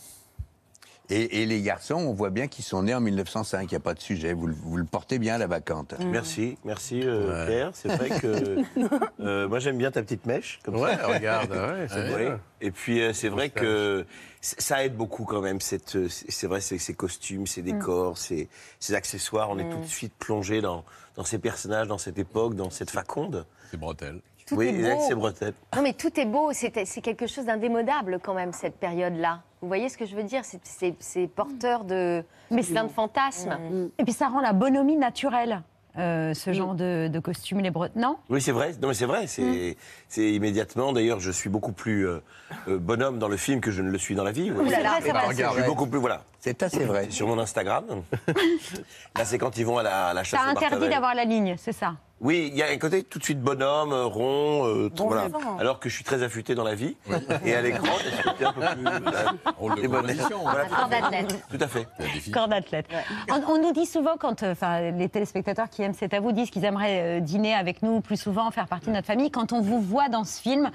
[1.10, 3.80] Et, et les garçons, on voit bien qu'ils sont nés en 1905, il n'y a
[3.80, 4.34] pas de sujet.
[4.34, 5.96] Vous, le- vous le portez bien, la vacante.
[6.06, 7.72] Merci, merci euh, Pierre.
[7.74, 8.58] C'est vrai que
[9.20, 10.60] euh, moi j'aime bien ta petite mèche.
[10.64, 11.08] Comme Ouais, ça.
[11.08, 12.66] regarde, ouais, c'est.
[12.66, 14.06] Et puis euh, c'est vrai que
[14.42, 15.58] ça aide beaucoup quand même.
[15.96, 18.48] Euh, c'est vrai, c'est ces costumes, ces décors, ces,
[18.80, 19.50] ces accessoires.
[19.50, 20.84] On est tout de suite plongé dans,
[21.16, 23.46] dans ces personnages, dans cette époque, dans cette faconde.
[23.72, 24.20] C'est bretelles.
[24.46, 25.54] Tout oui, exact, c'est bretelles.
[25.76, 26.52] Non, mais tout est beau.
[26.54, 29.44] C'est quelque chose d'indémodable quand même, cette période-là.
[29.62, 30.42] Vous voyez ce que je veux dire?
[30.44, 33.58] C'est- porteur de Mais plein de fantasmes.
[33.98, 35.62] Et puis ça rend la bonhomie naturelle,
[35.98, 38.00] euh, ce genre de, de costume, les bretons.
[38.00, 38.18] Non?
[38.30, 38.74] Oui, c'est vrai.
[38.82, 39.28] Non, mais c'est vrai.
[39.28, 39.76] C'est
[40.08, 40.94] c'est immédiatement.
[40.94, 42.20] D'ailleurs, je suis beaucoup plus euh,
[42.68, 44.50] euh, bonhomme dans le film que je ne le suis dans la vie.
[44.52, 46.00] Ouh là là, c'est vrai, Je c'est suis beaucoup plus.
[46.00, 46.24] Voilà.
[46.40, 47.10] C'est assez vrai.
[47.10, 47.84] Sur mon Instagram.
[49.18, 51.56] Là, c'est quand ils vont à la, à la chasse T'as interdit d'avoir la ligne,
[51.58, 54.90] c'est ça Oui, il y a un côté tout de suite bonhomme, euh, rond, euh,
[54.96, 55.26] Bon voilà.
[55.28, 55.58] vivant.
[55.58, 56.98] Alors que je suis très affûté dans la vie.
[57.46, 58.86] Et à l'écran, j'ai ce côté un peu plus.
[59.14, 59.88] euh, Rôle de.
[59.88, 61.46] Voilà, Un corps d'athlète.
[61.50, 61.88] tout à fait.
[62.32, 62.88] Corps d'athlète.
[63.32, 66.32] On, on nous dit souvent, quand euh, enfin, les téléspectateurs qui aiment C'est à vous
[66.32, 69.54] disent qu'ils aimeraient euh, dîner avec nous plus souvent, faire partie de notre famille, quand
[69.54, 70.70] on vous voit dans ce film,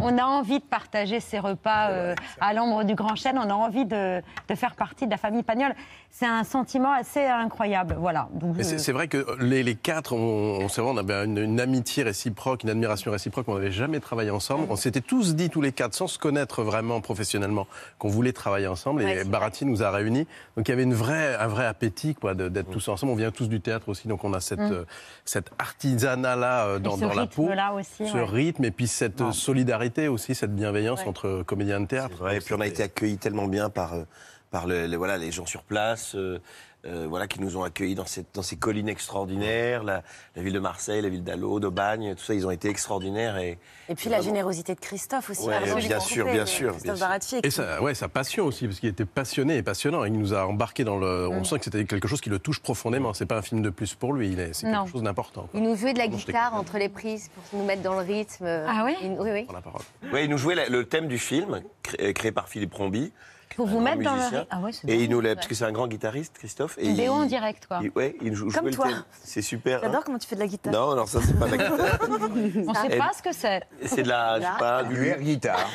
[0.00, 3.54] on a envie de partager ces repas euh, à l'ombre du grand chêne, on a
[3.54, 5.74] envie de, de faire partie de la famille Pagnol.
[6.10, 7.96] C'est un sentiment assez incroyable.
[7.98, 8.28] Voilà.
[8.62, 12.02] C'est euh, vrai que les, les quatre, on, on, c'est on avait une, une amitié
[12.02, 14.66] réciproque, une admiration réciproque, mais on n'avait jamais travaillé ensemble.
[14.70, 17.66] On s'était tous dit, tous les quatre, sans se connaître vraiment professionnellement,
[17.98, 19.02] qu'on voulait travailler ensemble.
[19.02, 20.26] Ouais, et Barati nous a réunis.
[20.56, 23.12] Donc il y avait une vraie, un vrai appétit quoi, d'être tous ensemble.
[23.12, 24.84] On vient tous du théâtre aussi, donc on a cette, euh,
[25.24, 27.42] cet artisanat-là euh, dans, ce dans la peau.
[27.42, 28.08] rythme-là aussi.
[28.08, 28.24] Ce ouais.
[28.24, 31.08] rythme et puis cette euh, solidarité aussi, cette bienveillance Ouais.
[31.08, 32.16] entre comédiens de théâtre.
[32.18, 34.02] Vrai, et puis on a été accueillis tellement bien par, euh,
[34.50, 36.38] par le- le- voilà, les gens sur place, euh,
[36.84, 40.02] euh, voilà, qui nous ont accueillis dans, cette, dans ces collines extraordinaires, la,
[40.36, 43.38] la ville de Marseille, la ville d'Allo, d'Aubagne, tout ça, ils ont été extraordinaires.
[43.38, 43.58] Et,
[43.88, 45.46] Et puis la générosité de Christophe aussi.
[45.48, 47.06] Ouais, pardon, bien pas sûr, bien sûr, Christophe bien sûr.
[47.06, 50.04] Baratier, Et sa, ouais, sa passion aussi, parce qu'il était passionné et passionnant.
[50.04, 51.28] Il nous a embarqué dans le.
[51.28, 53.14] On sent que c'était quelque chose qui le touche profondément.
[53.14, 54.30] C'est pas un film de plus pour lui.
[54.30, 55.48] il est- C'est quelque chose d'important.
[55.54, 58.46] Il nous jouait de la guitare entre les prises pour nous mettre dans le rythme.
[58.46, 59.44] Ah ouais Il- Oui, oui.
[59.44, 59.82] Prends la parole.
[60.12, 63.12] Ouais, il nous jouait la- le thème du film, cré- euh, créé par Philippe Rombi.
[63.54, 64.44] Pour vous mettre dans le.
[64.50, 66.76] Ah ouais, Et il nous l'a, parce que c'est un grand guitariste, Christophe.
[66.78, 67.80] Et Une il- en direct, quoi.
[67.82, 68.88] il- ouais, il joue, Comme toi.
[69.22, 69.80] C'est super.
[69.80, 70.02] J'adore hein.
[70.04, 70.72] comment tu fais de la guitare.
[70.72, 71.98] Non, non, ça c'est pas de la guitare.
[72.10, 73.62] On ne sait pas ce que c'est.
[73.84, 75.68] C'est de la, je sais pas, du air guitare.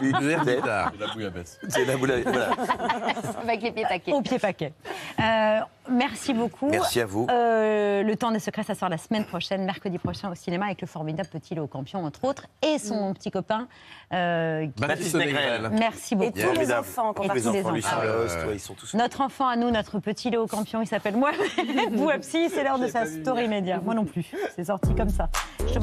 [0.00, 0.92] Du air guitare.
[0.98, 1.58] La bouillabaisse.
[1.68, 2.22] C'est la boule.
[2.24, 2.50] Voilà.
[3.42, 4.12] Avec les pieds paquets.
[4.12, 4.72] Au pied paquet.
[5.20, 5.58] Euh,
[5.90, 6.68] merci beaucoup.
[6.68, 7.26] Merci à vous.
[7.30, 10.80] Euh, le temps des secrets, ça sort la semaine prochaine, mercredi prochain au cinéma avec
[10.80, 13.66] le formidable petit Léo Campion, entre autres, et son petit copain.
[14.12, 15.70] Euh, qui- Baptiste Négrel.
[15.72, 16.38] Merci beaucoup.
[16.38, 18.98] Et tous les enfants qu'on Tous les Tous enfants.
[18.98, 21.30] Notre enfant à nous, notre petit Léo Campion, il s'appelle moi.
[21.92, 23.80] Bouapsi, c'est l'heure de sa story média.
[23.84, 24.26] Moi non plus.
[24.56, 25.28] C'est sorti comme ça.
[25.66, 25.78] Je.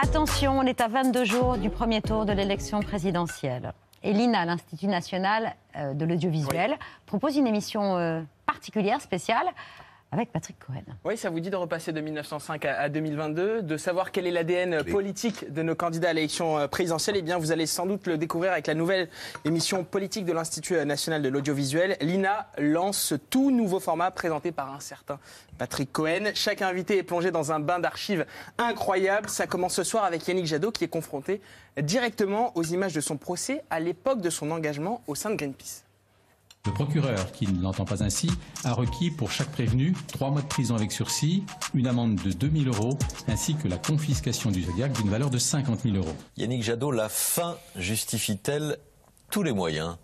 [0.00, 3.72] Attention, on est à 22 jours du premier tour de l'élection présidentielle.
[4.04, 6.76] Et l'INA, l'Institut national euh, de l'audiovisuel,
[7.06, 9.46] propose une émission euh, particulière, spéciale,
[10.10, 10.82] avec Patrick Cohen.
[11.04, 14.30] Oui, ça vous dit de repasser de 1905 à, à 2022, de savoir quel est
[14.30, 17.16] l'ADN politique de nos candidats à l'élection euh, présidentielle?
[17.18, 19.08] Eh bien, vous allez sans doute le découvrir avec la nouvelle
[19.44, 21.96] émission politique de l'Institut national de l'audiovisuel.
[22.00, 25.18] L'INA lance ce tout nouveau format présenté par un certain
[25.58, 26.30] Patrick Cohen.
[26.34, 28.24] Chaque invité est plongé dans un bain d'archives
[28.56, 29.28] incroyable.
[29.28, 31.40] Ça commence ce soir avec Yannick Jadot qui est confronté
[31.76, 35.87] directement aux images de son procès à l'époque de son engagement au sein de Greenpeace.
[36.68, 38.30] Le procureur, qui ne l'entend pas ainsi,
[38.62, 41.42] a requis pour chaque prévenu trois mois de prison avec sursis,
[41.72, 45.80] une amende de 2000 euros, ainsi que la confiscation du Zodiac d'une valeur de 50
[45.80, 46.14] 000 euros.
[46.36, 48.76] Yannick Jadot, la fin justifie-t-elle
[49.30, 49.96] tous les moyens?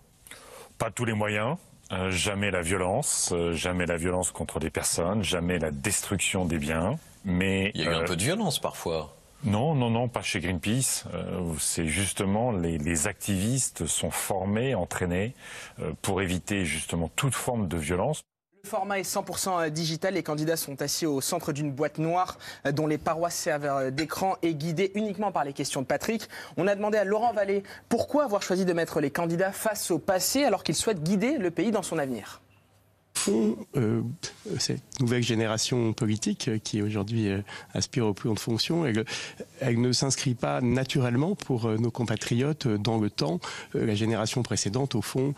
[0.79, 1.57] Pas tous les moyens.
[1.91, 6.57] euh, jamais la violence, euh, jamais la violence contre des personnes, jamais la destruction des
[6.57, 6.97] biens.
[7.25, 9.14] Mais Il y a eu un euh, peu de violence parfois.
[9.45, 11.05] Non, non, non, pas chez Greenpeace.
[11.13, 15.35] Euh, c'est justement les, activistes sont formés, entraînés
[15.79, 18.23] euh, pour éviter justement toute forme de violence.
[18.65, 20.15] Le format est 100% digital.
[20.15, 23.91] Les candidats sont assis au centre d'une boîte noire euh, dont les parois servent euh,
[23.91, 26.27] d'écran et guidés uniquement par les questions de Patrick.
[26.57, 29.99] On a demandé à Laurent Vallée pourquoi avoir choisi de mettre les candidats face au
[29.99, 32.41] passé alors qu'ils souhaitent guider le pays dans son avenir.
[33.17, 34.01] Fond, euh,
[34.59, 37.41] cette nouvelle génération politique qui aujourd'hui euh,
[37.73, 39.05] aspire aux plus hautes fonctions, elle,
[39.59, 43.39] elle ne s'inscrit pas naturellement pour euh, nos compatriotes dans le temps.
[43.73, 45.33] La génération précédente, au fond,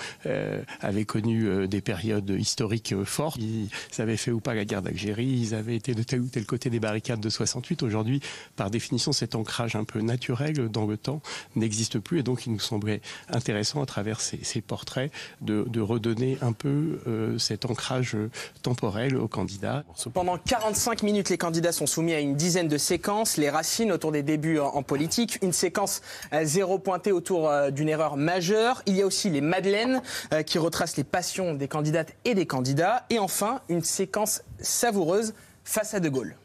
[0.81, 3.37] avait connu des périodes historiques fortes.
[3.39, 3.69] Ils
[3.99, 6.69] avaient fait ou pas la guerre d'Algérie, ils avaient été de tel ou tel côté
[6.69, 7.83] des barricades de 68.
[7.83, 8.21] Aujourd'hui,
[8.55, 11.21] par définition, cet ancrage un peu naturel dans le temps
[11.55, 15.11] n'existe plus et donc il nous semblait intéressant à travers ces, portraits
[15.41, 18.29] de, de redonner un peu euh, cet ancrage euh,
[18.61, 19.83] temporel aux candidats.
[20.13, 23.37] Pendant 45 minutes, les candidats sont soumis à une dizaine de séquences.
[23.37, 25.37] Les racines autour des débuts en, en politique.
[25.41, 26.01] Une séquence
[26.33, 28.81] euh, zéro pointée autour euh, d'une erreur majeure.
[28.85, 30.01] Il y a aussi les Madeleines
[30.33, 33.05] euh, qui retracent les passions des candidates et des candidats.
[33.09, 36.35] Et enfin, une séquence savoureuse face à De Gaulle.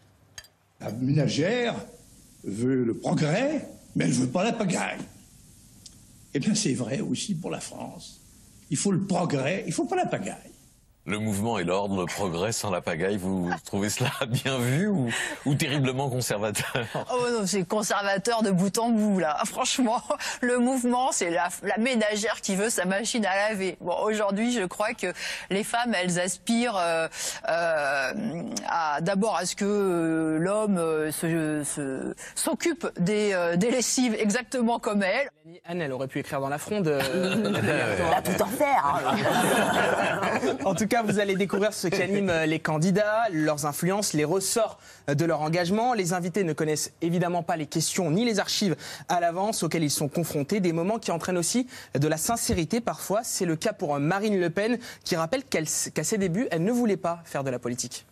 [0.81, 1.75] La ménagère
[2.45, 4.99] veut le progrès, mais elle ne veut pas la pagaille.
[6.35, 8.21] Eh bien, c'est vrai aussi pour la France.
[8.71, 10.51] Il faut le progrès, il ne faut pas la pagaille.
[11.05, 15.09] Le mouvement et l'ordre, le progrès sans la pagaille, vous trouvez cela bien vu ou,
[15.47, 16.65] ou terriblement conservateur?
[17.13, 19.37] Oh non, c'est conservateur de bout en bout, là.
[19.45, 20.01] Franchement,
[20.41, 23.77] le mouvement, c'est la, la ménagère qui veut sa machine à laver.
[23.81, 25.13] Bon, aujourd'hui, je crois que
[25.51, 27.09] les femmes, elles aspirent euh,
[27.49, 28.13] euh,
[28.69, 34.79] à d'abord à ce que euh, l'homme se- se- s'occupe des, euh, des lessives exactement
[34.79, 35.29] comme elle.
[35.67, 36.87] Anne, elle aurait pu écrire dans la fronde.
[36.87, 37.03] euh,
[38.01, 39.01] Elle a tout en faire.
[39.05, 39.17] hein.
[40.65, 44.25] En tout cas, vous allez découvrir ce qui anime euh, les candidats, leurs influences, les
[44.25, 44.79] ressorts
[45.09, 45.95] euh, de leur engagement.
[45.95, 48.77] Les invités ne connaissent évidemment pas les questions ni les archives
[49.09, 50.61] à l'avance auxquelles ils sont confrontés.
[50.61, 51.67] Des moments qui entraînent aussi
[51.99, 53.23] de la sincérité parfois.
[53.25, 56.73] C'est le cas pour euh, Marine Le Pen qui rappelle qu'à ses débuts, elle ne
[56.73, 58.05] voulait pas faire de la politique.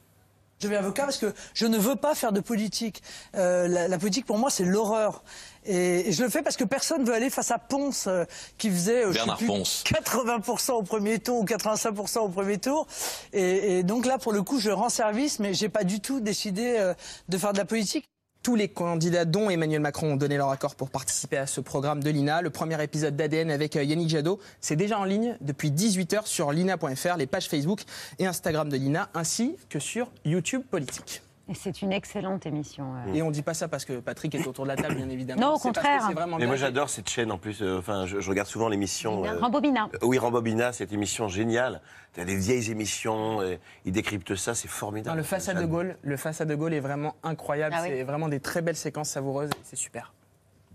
[0.62, 3.02] Je vais avocat parce que je ne veux pas faire de politique.
[3.32, 5.22] La politique pour moi c'est l'horreur.
[5.66, 8.24] Et, je le fais parce que personne veut aller face à Ponce euh,
[8.58, 9.84] qui faisait euh, je sais Bernard plus, Ponce.
[9.86, 12.86] 80% au premier tour ou 85% au premier tour.
[13.32, 16.20] Et, et donc là pour le coup je rends service mais j'ai pas du tout
[16.20, 16.94] décidé euh,
[17.28, 18.06] de faire de la politique.
[18.42, 22.02] Tous les candidats, dont Emmanuel Macron, ont donné leur accord pour participer à ce programme
[22.02, 22.40] de l'INA.
[22.40, 26.50] Le premier épisode d'ADN avec euh, Yannick Jadot, c'est déjà en ligne depuis 18h sur
[26.50, 27.82] lina.fr, les pages Facebook
[28.18, 31.20] et Instagram de l'INA, ainsi que sur YouTube Politique.
[31.50, 32.94] Et c'est une excellente émission.
[32.94, 33.12] euh.
[33.12, 35.40] Et on dit pas ça parce que Patrick est autour de la table, bien évidemment.
[35.40, 36.04] Non, au C'est parce que contraire.
[36.08, 37.60] c'est vraiment Mais moi j'adore cette chaîne en plus.
[37.60, 39.24] euh, Enfin, je, je regarde souvent l'émission.
[39.24, 39.88] euh, Rambobina.
[39.94, 41.80] euh, oui, Rambobina, cette émission géniale.
[42.12, 45.16] T'as des vieilles émissions, euh, ils décryptent ça, c'est Non, formidable.
[45.16, 47.74] le face à de Gaulle, le face à de Gaulle est vraiment incroyable.
[47.76, 47.88] Ah oui.
[47.90, 49.50] C'est vraiment des très belles séquences savoureuses.
[49.50, 50.12] et C'est super.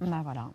[0.02, 0.50] Bah voilà.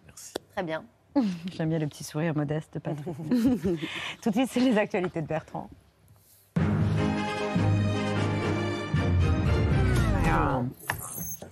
[0.54, 0.84] Très bien.
[1.54, 3.16] J'aime bien le petit sourire modeste de Patrick.
[4.22, 5.68] Tout de suite, c'est les actualités de Bertrand.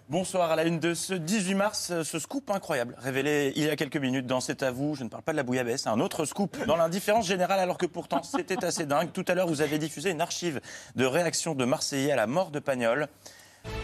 [0.08, 3.68] Bonsoir à la une de ce 18 mars, euh, ce scoop incroyable révélé il y
[3.68, 4.94] a quelques minutes dans C'est à vous.
[4.94, 7.84] Je ne parle pas de la bouillabaisse, un autre scoop dans l'indifférence générale alors que
[7.84, 9.12] pourtant c'était assez dingue.
[9.12, 10.62] Tout à l'heure vous avez diffusé une archive
[10.96, 13.08] de réaction de Marseillais à la mort de Pagnol.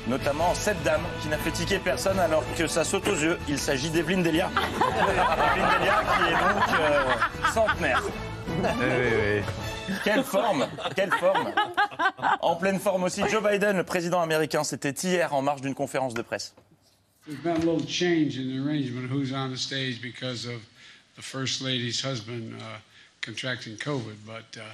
[0.09, 3.39] Notamment cette dame qui n'a fait tiquer personne alors que ça saute aux yeux.
[3.47, 4.51] Il s'agit d'Evelyne Delia.
[4.57, 8.03] Evelyne Delia qui est donc euh, centenaire.
[10.05, 10.67] Quelle forme
[10.97, 11.53] Quelle forme
[12.41, 16.15] En pleine forme aussi, Joe Biden, le président américain, c'était hier en marge d'une conférence
[16.15, 16.55] de presse.
[17.27, 20.61] There's been a little change in the arrangement who's on the stage because of
[21.17, 22.79] the First Lady's husband uh,
[23.23, 24.17] contracting COVID.
[24.27, 24.65] But uh,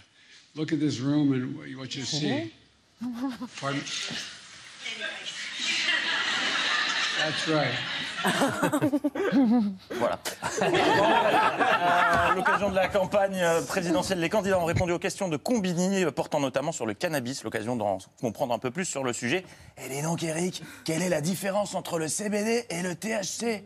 [0.56, 2.52] look at this room and what what you see.
[3.60, 3.80] Pardon?
[7.20, 7.74] That's right.
[9.98, 10.18] Voilà.
[10.62, 16.04] À l'occasion de la campagne euh, présidentielle, les candidats ont répondu aux questions de Combini,
[16.04, 17.44] euh, portant notamment sur le cannabis.
[17.44, 19.44] L'occasion d'en comprendre un peu plus sur le sujet.
[19.84, 23.64] Et les donc, Eric, quelle est la différence entre le CBD et le THC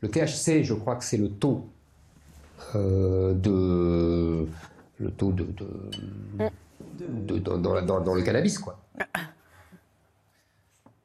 [0.00, 1.68] Le THC, je crois que c'est le taux
[2.74, 4.46] euh, de.
[4.98, 5.44] Le taux de.
[5.44, 5.90] de-
[6.98, 8.78] de- dans, dans la- dans- dans le cannabis, quoi.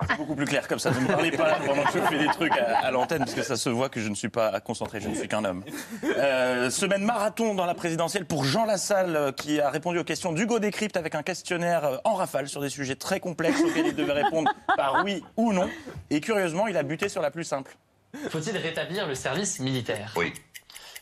[0.08, 0.92] C'est beaucoup plus clair comme ça.
[0.92, 3.44] Ne me parlez pas pendant que je fais des trucs à, à l'antenne, parce que
[3.44, 5.64] ça se voit que je ne suis pas concentré, je ne suis qu'un homme.
[6.04, 10.32] Euh, semaine marathon dans la présidentielle pour Jean Lassalle, euh, qui a répondu aux questions
[10.32, 13.96] d'Hugo Décrypte avec un questionnaire euh, en rafale sur des sujets très complexes auxquels il
[13.96, 15.70] devait répondre par oui ou non.
[16.10, 17.76] Et curieusement, il a buté sur la plus simple.
[18.30, 20.14] Faut-il rétablir le service militaire?
[20.18, 20.34] Oui.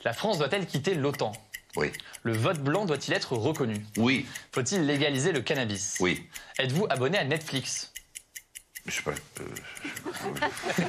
[0.03, 1.31] La France doit-elle quitter l'OTAN?
[1.75, 1.91] Oui.
[2.23, 3.85] Le vote blanc doit-il être reconnu?
[3.97, 4.25] Oui.
[4.51, 5.97] Faut-il légaliser le cannabis?
[5.99, 6.27] Oui.
[6.57, 7.91] Êtes-vous abonné à Netflix?
[8.89, 9.11] Je sais pas.
[9.11, 9.43] euh,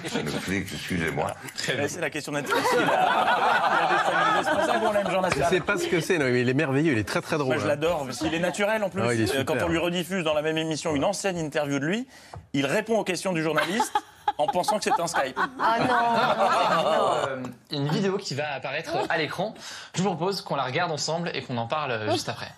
[0.06, 1.34] c'est Netflix, excusez-moi.
[1.54, 2.66] C'est la question Netflix.
[2.72, 4.44] Il a, il a déstabilisé.
[4.44, 6.48] C'est pour ça qu'on l'aime, Jean Je sais pas ce que c'est, non, mais il
[6.48, 7.54] est merveilleux, il est très très drôle.
[7.54, 7.68] Moi, je hein.
[7.68, 9.02] l'adore, parce qu'il est naturel en plus.
[9.02, 11.86] Ah, est Euh, Quand on lui rediffuse dans la même émission une ancienne interview de
[11.86, 12.08] lui,
[12.54, 13.92] il répond aux questions du journaliste
[14.38, 15.38] en pensant que c'est un Skype.
[15.60, 17.46] Ah non,
[17.78, 19.54] Une vidéo qui va apparaître à l'écran.
[19.94, 22.50] Je vous propose qu'on la regarde ensemble et qu'on en parle euh, juste après.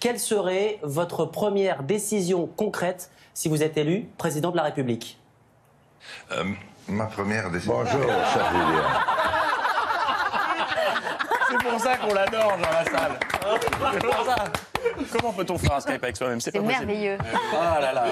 [0.00, 5.18] Quelle serait votre première décision concrète si vous êtes élu président de la République?
[6.32, 6.44] Euh,
[6.88, 7.74] ma première décision.
[7.74, 8.00] Bonjour,
[8.32, 8.84] cher Julien.
[11.50, 13.20] C'est pour ça qu'on l'adore, Jean Lassalle.
[13.92, 14.44] C'est pour ça.
[15.12, 16.40] Comment peut-on faire un Skype avec soi-même?
[16.40, 17.18] C'est merveilleux.
[17.54, 18.04] Ah là là.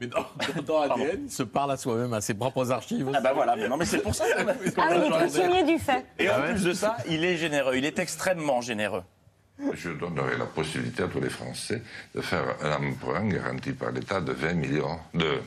[0.00, 0.24] Mais dans,
[0.66, 3.10] dans ADN, il se parle à soi-même, à ses propres archives.
[3.12, 5.64] Ah bah voilà, mais non mais c'est pour ça qu'on a Ah oui, il est
[5.64, 6.06] du fait.
[6.18, 9.02] Et Ah en plus de ça, il est généreux, il est extrêmement généreux.
[9.72, 11.82] Je donnerai la possibilité à tous les Français
[12.14, 15.40] de faire un emprunt garanti par l'État de 20 millions de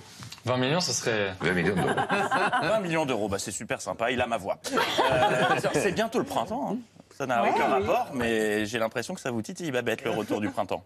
[0.46, 1.34] 20 millions, ce serait.
[1.42, 1.90] 20 millions d'euros.
[2.64, 4.58] 20 millions d'euros, bah c'est super sympa, il a ma voix.
[4.74, 6.78] Euh, c'est bientôt le printemps, hein.
[7.16, 7.86] ça n'a Ouais, aucun oui.
[7.86, 10.84] rapport, mais j'ai l'impression que ça vous titille, Babette, le retour du printemps.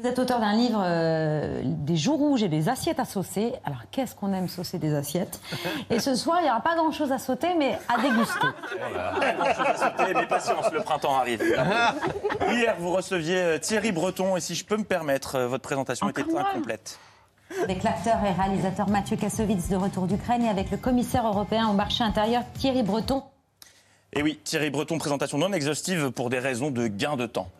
[0.00, 3.52] Vous êtes auteur d'un livre, euh, Des joues rouges et des assiettes à saucer.
[3.64, 5.40] Alors, qu'est-ce qu'on aime saucer des assiettes?
[5.90, 8.46] Et ce soir, il n'y aura pas grand-chose à sauter, mais à déguster.
[9.20, 11.42] Pas grand-chose à sauter, mais patience, le printemps arrive.
[12.50, 16.08] Hier, vous receviez euh, Thierry Breton, et si je peux me permettre, euh, votre présentation
[16.08, 16.98] était incomplète.
[17.62, 21.74] Avec l'acteur et réalisateur Mathieu Kassovitz de retour d'Ukraine et avec le commissaire européen au
[21.74, 23.22] marché intérieur Thierry Breton.
[24.12, 27.52] Et oui, Thierry Breton, présentation non exhaustive pour des raisons de gain de temps.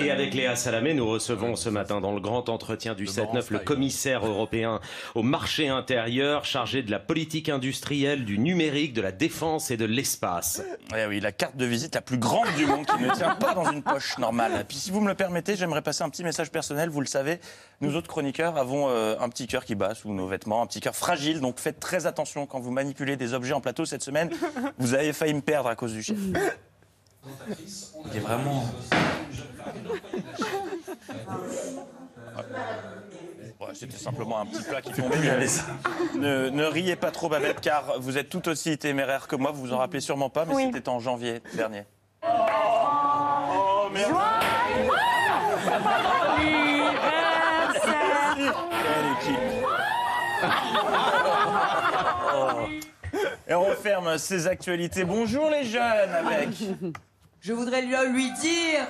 [0.00, 3.58] Et avec Léa Salamé, nous recevons ce matin dans le grand entretien du 7-9 le
[3.58, 4.80] commissaire européen
[5.14, 9.84] au marché intérieur chargé de la politique industrielle, du numérique, de la défense et de
[9.84, 10.62] l'espace.
[10.96, 13.52] Eh oui, la carte de visite la plus grande du monde qui ne tient pas
[13.52, 14.52] dans une poche normale.
[14.62, 16.88] Et puis si vous me le permettez, j'aimerais passer un petit message personnel.
[16.88, 17.40] Vous le savez,
[17.82, 20.80] nous autres chroniqueurs avons euh, un petit cœur qui bat sous nos vêtements, un petit
[20.80, 21.40] cœur fragile.
[21.40, 24.30] Donc faites très attention quand vous manipulez des objets en plateau cette semaine.
[24.78, 26.16] Vous avez failli me perdre à cause du chef.
[28.06, 28.64] Il est vraiment...
[33.60, 35.16] Ouais, C'était simplement un petit plat qui tombait.
[36.16, 39.50] Ne, ne riez pas trop, Babette, car vous êtes tout aussi téméraire que moi.
[39.50, 40.70] Vous vous en rappelez sûrement pas, mais Oui.
[40.72, 41.82] c'était en janvier dernier.
[42.22, 44.14] Oh, merde.
[48.36, 49.40] Quelle équipe.
[53.46, 55.04] Et on referme ces actualités.
[55.04, 56.48] Bonjour les jeunes avec...
[57.40, 58.86] Je voudrais lui, dire.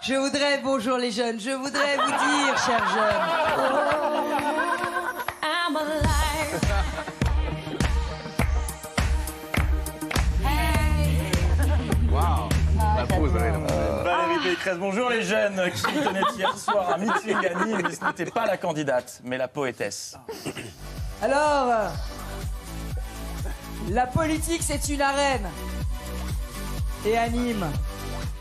[0.00, 3.20] Je voudrais, bonjour les jeunes, je voudrais vous dire, chers jeunes.
[5.42, 6.60] I'm alive.
[12.12, 12.48] Waouh
[12.96, 14.04] La pause, ouais, la pause.
[14.04, 17.12] Valérie Pécresse, bonjour les jeunes qui tenaient hier soir à Nîmes,
[17.82, 20.16] mais ce n'était pas la candidate, mais la poétesse.
[21.20, 21.90] Alors,
[23.90, 25.48] la politique, c'est une arène.
[27.06, 27.66] Et à Nîmes,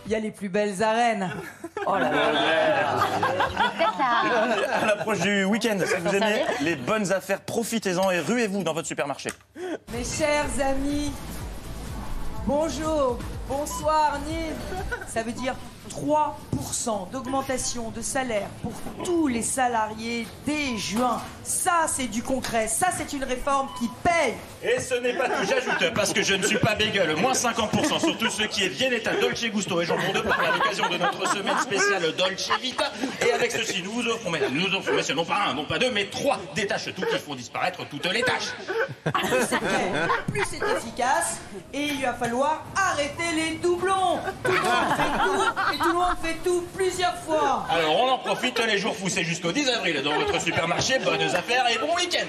[0.05, 1.29] il y a les plus belles arènes.
[1.85, 2.97] Oh là là.
[4.81, 8.87] À l'approche du week-end, si vous aimez les bonnes affaires, profitez-en et ruez-vous dans votre
[8.87, 9.31] supermarché.
[9.91, 11.11] Mes chers amis,
[12.45, 14.55] bonjour, bonsoir Nîmes.
[15.07, 15.55] Ça veut dire
[16.05, 18.71] 3% d'augmentation de salaire pour
[19.03, 21.21] tous les salariés dès juin.
[21.43, 22.67] Ça, c'est du concret.
[22.67, 24.35] Ça, c'est une réforme qui paye.
[24.61, 27.99] Et ce n'est pas tout, j'ajoute, parce que je ne suis pas bégueule, moins 50%
[27.99, 30.97] sur tout ce qui est Viennetta, Dolce Gusto et jambon de Paris à l'occasion de
[30.97, 32.91] notre semaine spéciale Dolce Vita.
[33.25, 35.79] Et avec ceci, nous vous offrons, mesdames, nous offrons, messieurs, non pas un, non pas
[35.79, 38.53] deux, mais trois détaches tout qui font disparaître toutes les tâches.
[39.03, 41.39] Plus c'est clair, plus c'est efficace.
[41.73, 44.19] Et il va falloir arrêter les doublons.
[44.43, 45.88] Tout le monde fait tout et tout
[46.21, 47.65] fait tout plusieurs fois.
[47.69, 50.99] Alors on en profite les jours foussés jusqu'au 10 avril dans votre supermarché.
[50.99, 52.27] Bonnes affaires et bon week-end.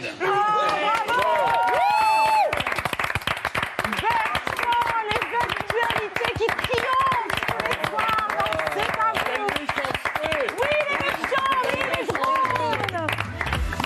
[3.85, 9.47] Bertrand, les actualités qui triomphent tous les soirs dans C'est pas vous.
[10.61, 13.07] Oui, les méchants, oui, les jaunes.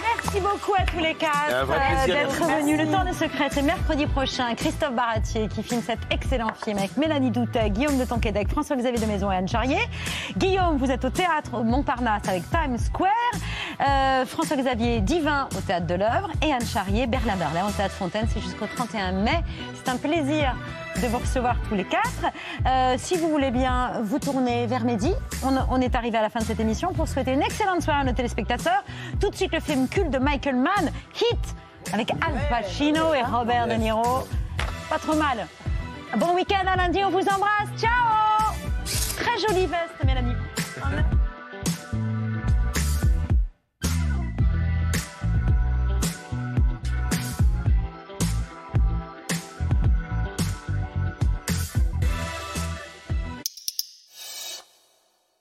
[0.02, 2.78] Merci beaucoup à tous les quatre d'être venus.
[2.78, 4.54] Le temps des secrets, c'est mercredi prochain.
[4.54, 9.06] Christophe Baratier qui filme cet excellent film avec Mélanie Doutet, Guillaume de Tonquédec, François-Xavier de
[9.06, 9.78] Maison et Anne Charrier.
[10.36, 13.10] Guillaume, vous êtes au théâtre Montparnasse avec Times Square.
[13.80, 18.26] Euh, François-Xavier Divin au théâtre de l'œuvre et Anne Charrier, Berlin Berlin au théâtre Fontaine.
[18.32, 19.42] C'est jusqu'au 31 mai.
[19.74, 20.54] C'est un plaisir
[21.02, 22.32] de vous recevoir tous les quatre.
[22.66, 25.12] Euh, si vous voulez bien vous tourner vers midi,
[25.44, 28.00] on, on est arrivé à la fin de cette émission pour souhaiter une excellente soirée
[28.00, 28.84] à nos téléspectateurs.
[29.20, 31.54] Tout de suite, le film culte de Michael Mann, Hit,
[31.92, 34.26] avec Al Pacino et Robert De Niro.
[34.88, 35.46] Pas trop mal.
[36.16, 37.68] Bon week-end à lundi, on vous embrasse.
[37.76, 38.54] Ciao
[39.16, 40.34] Très jolie veste, Mélanie.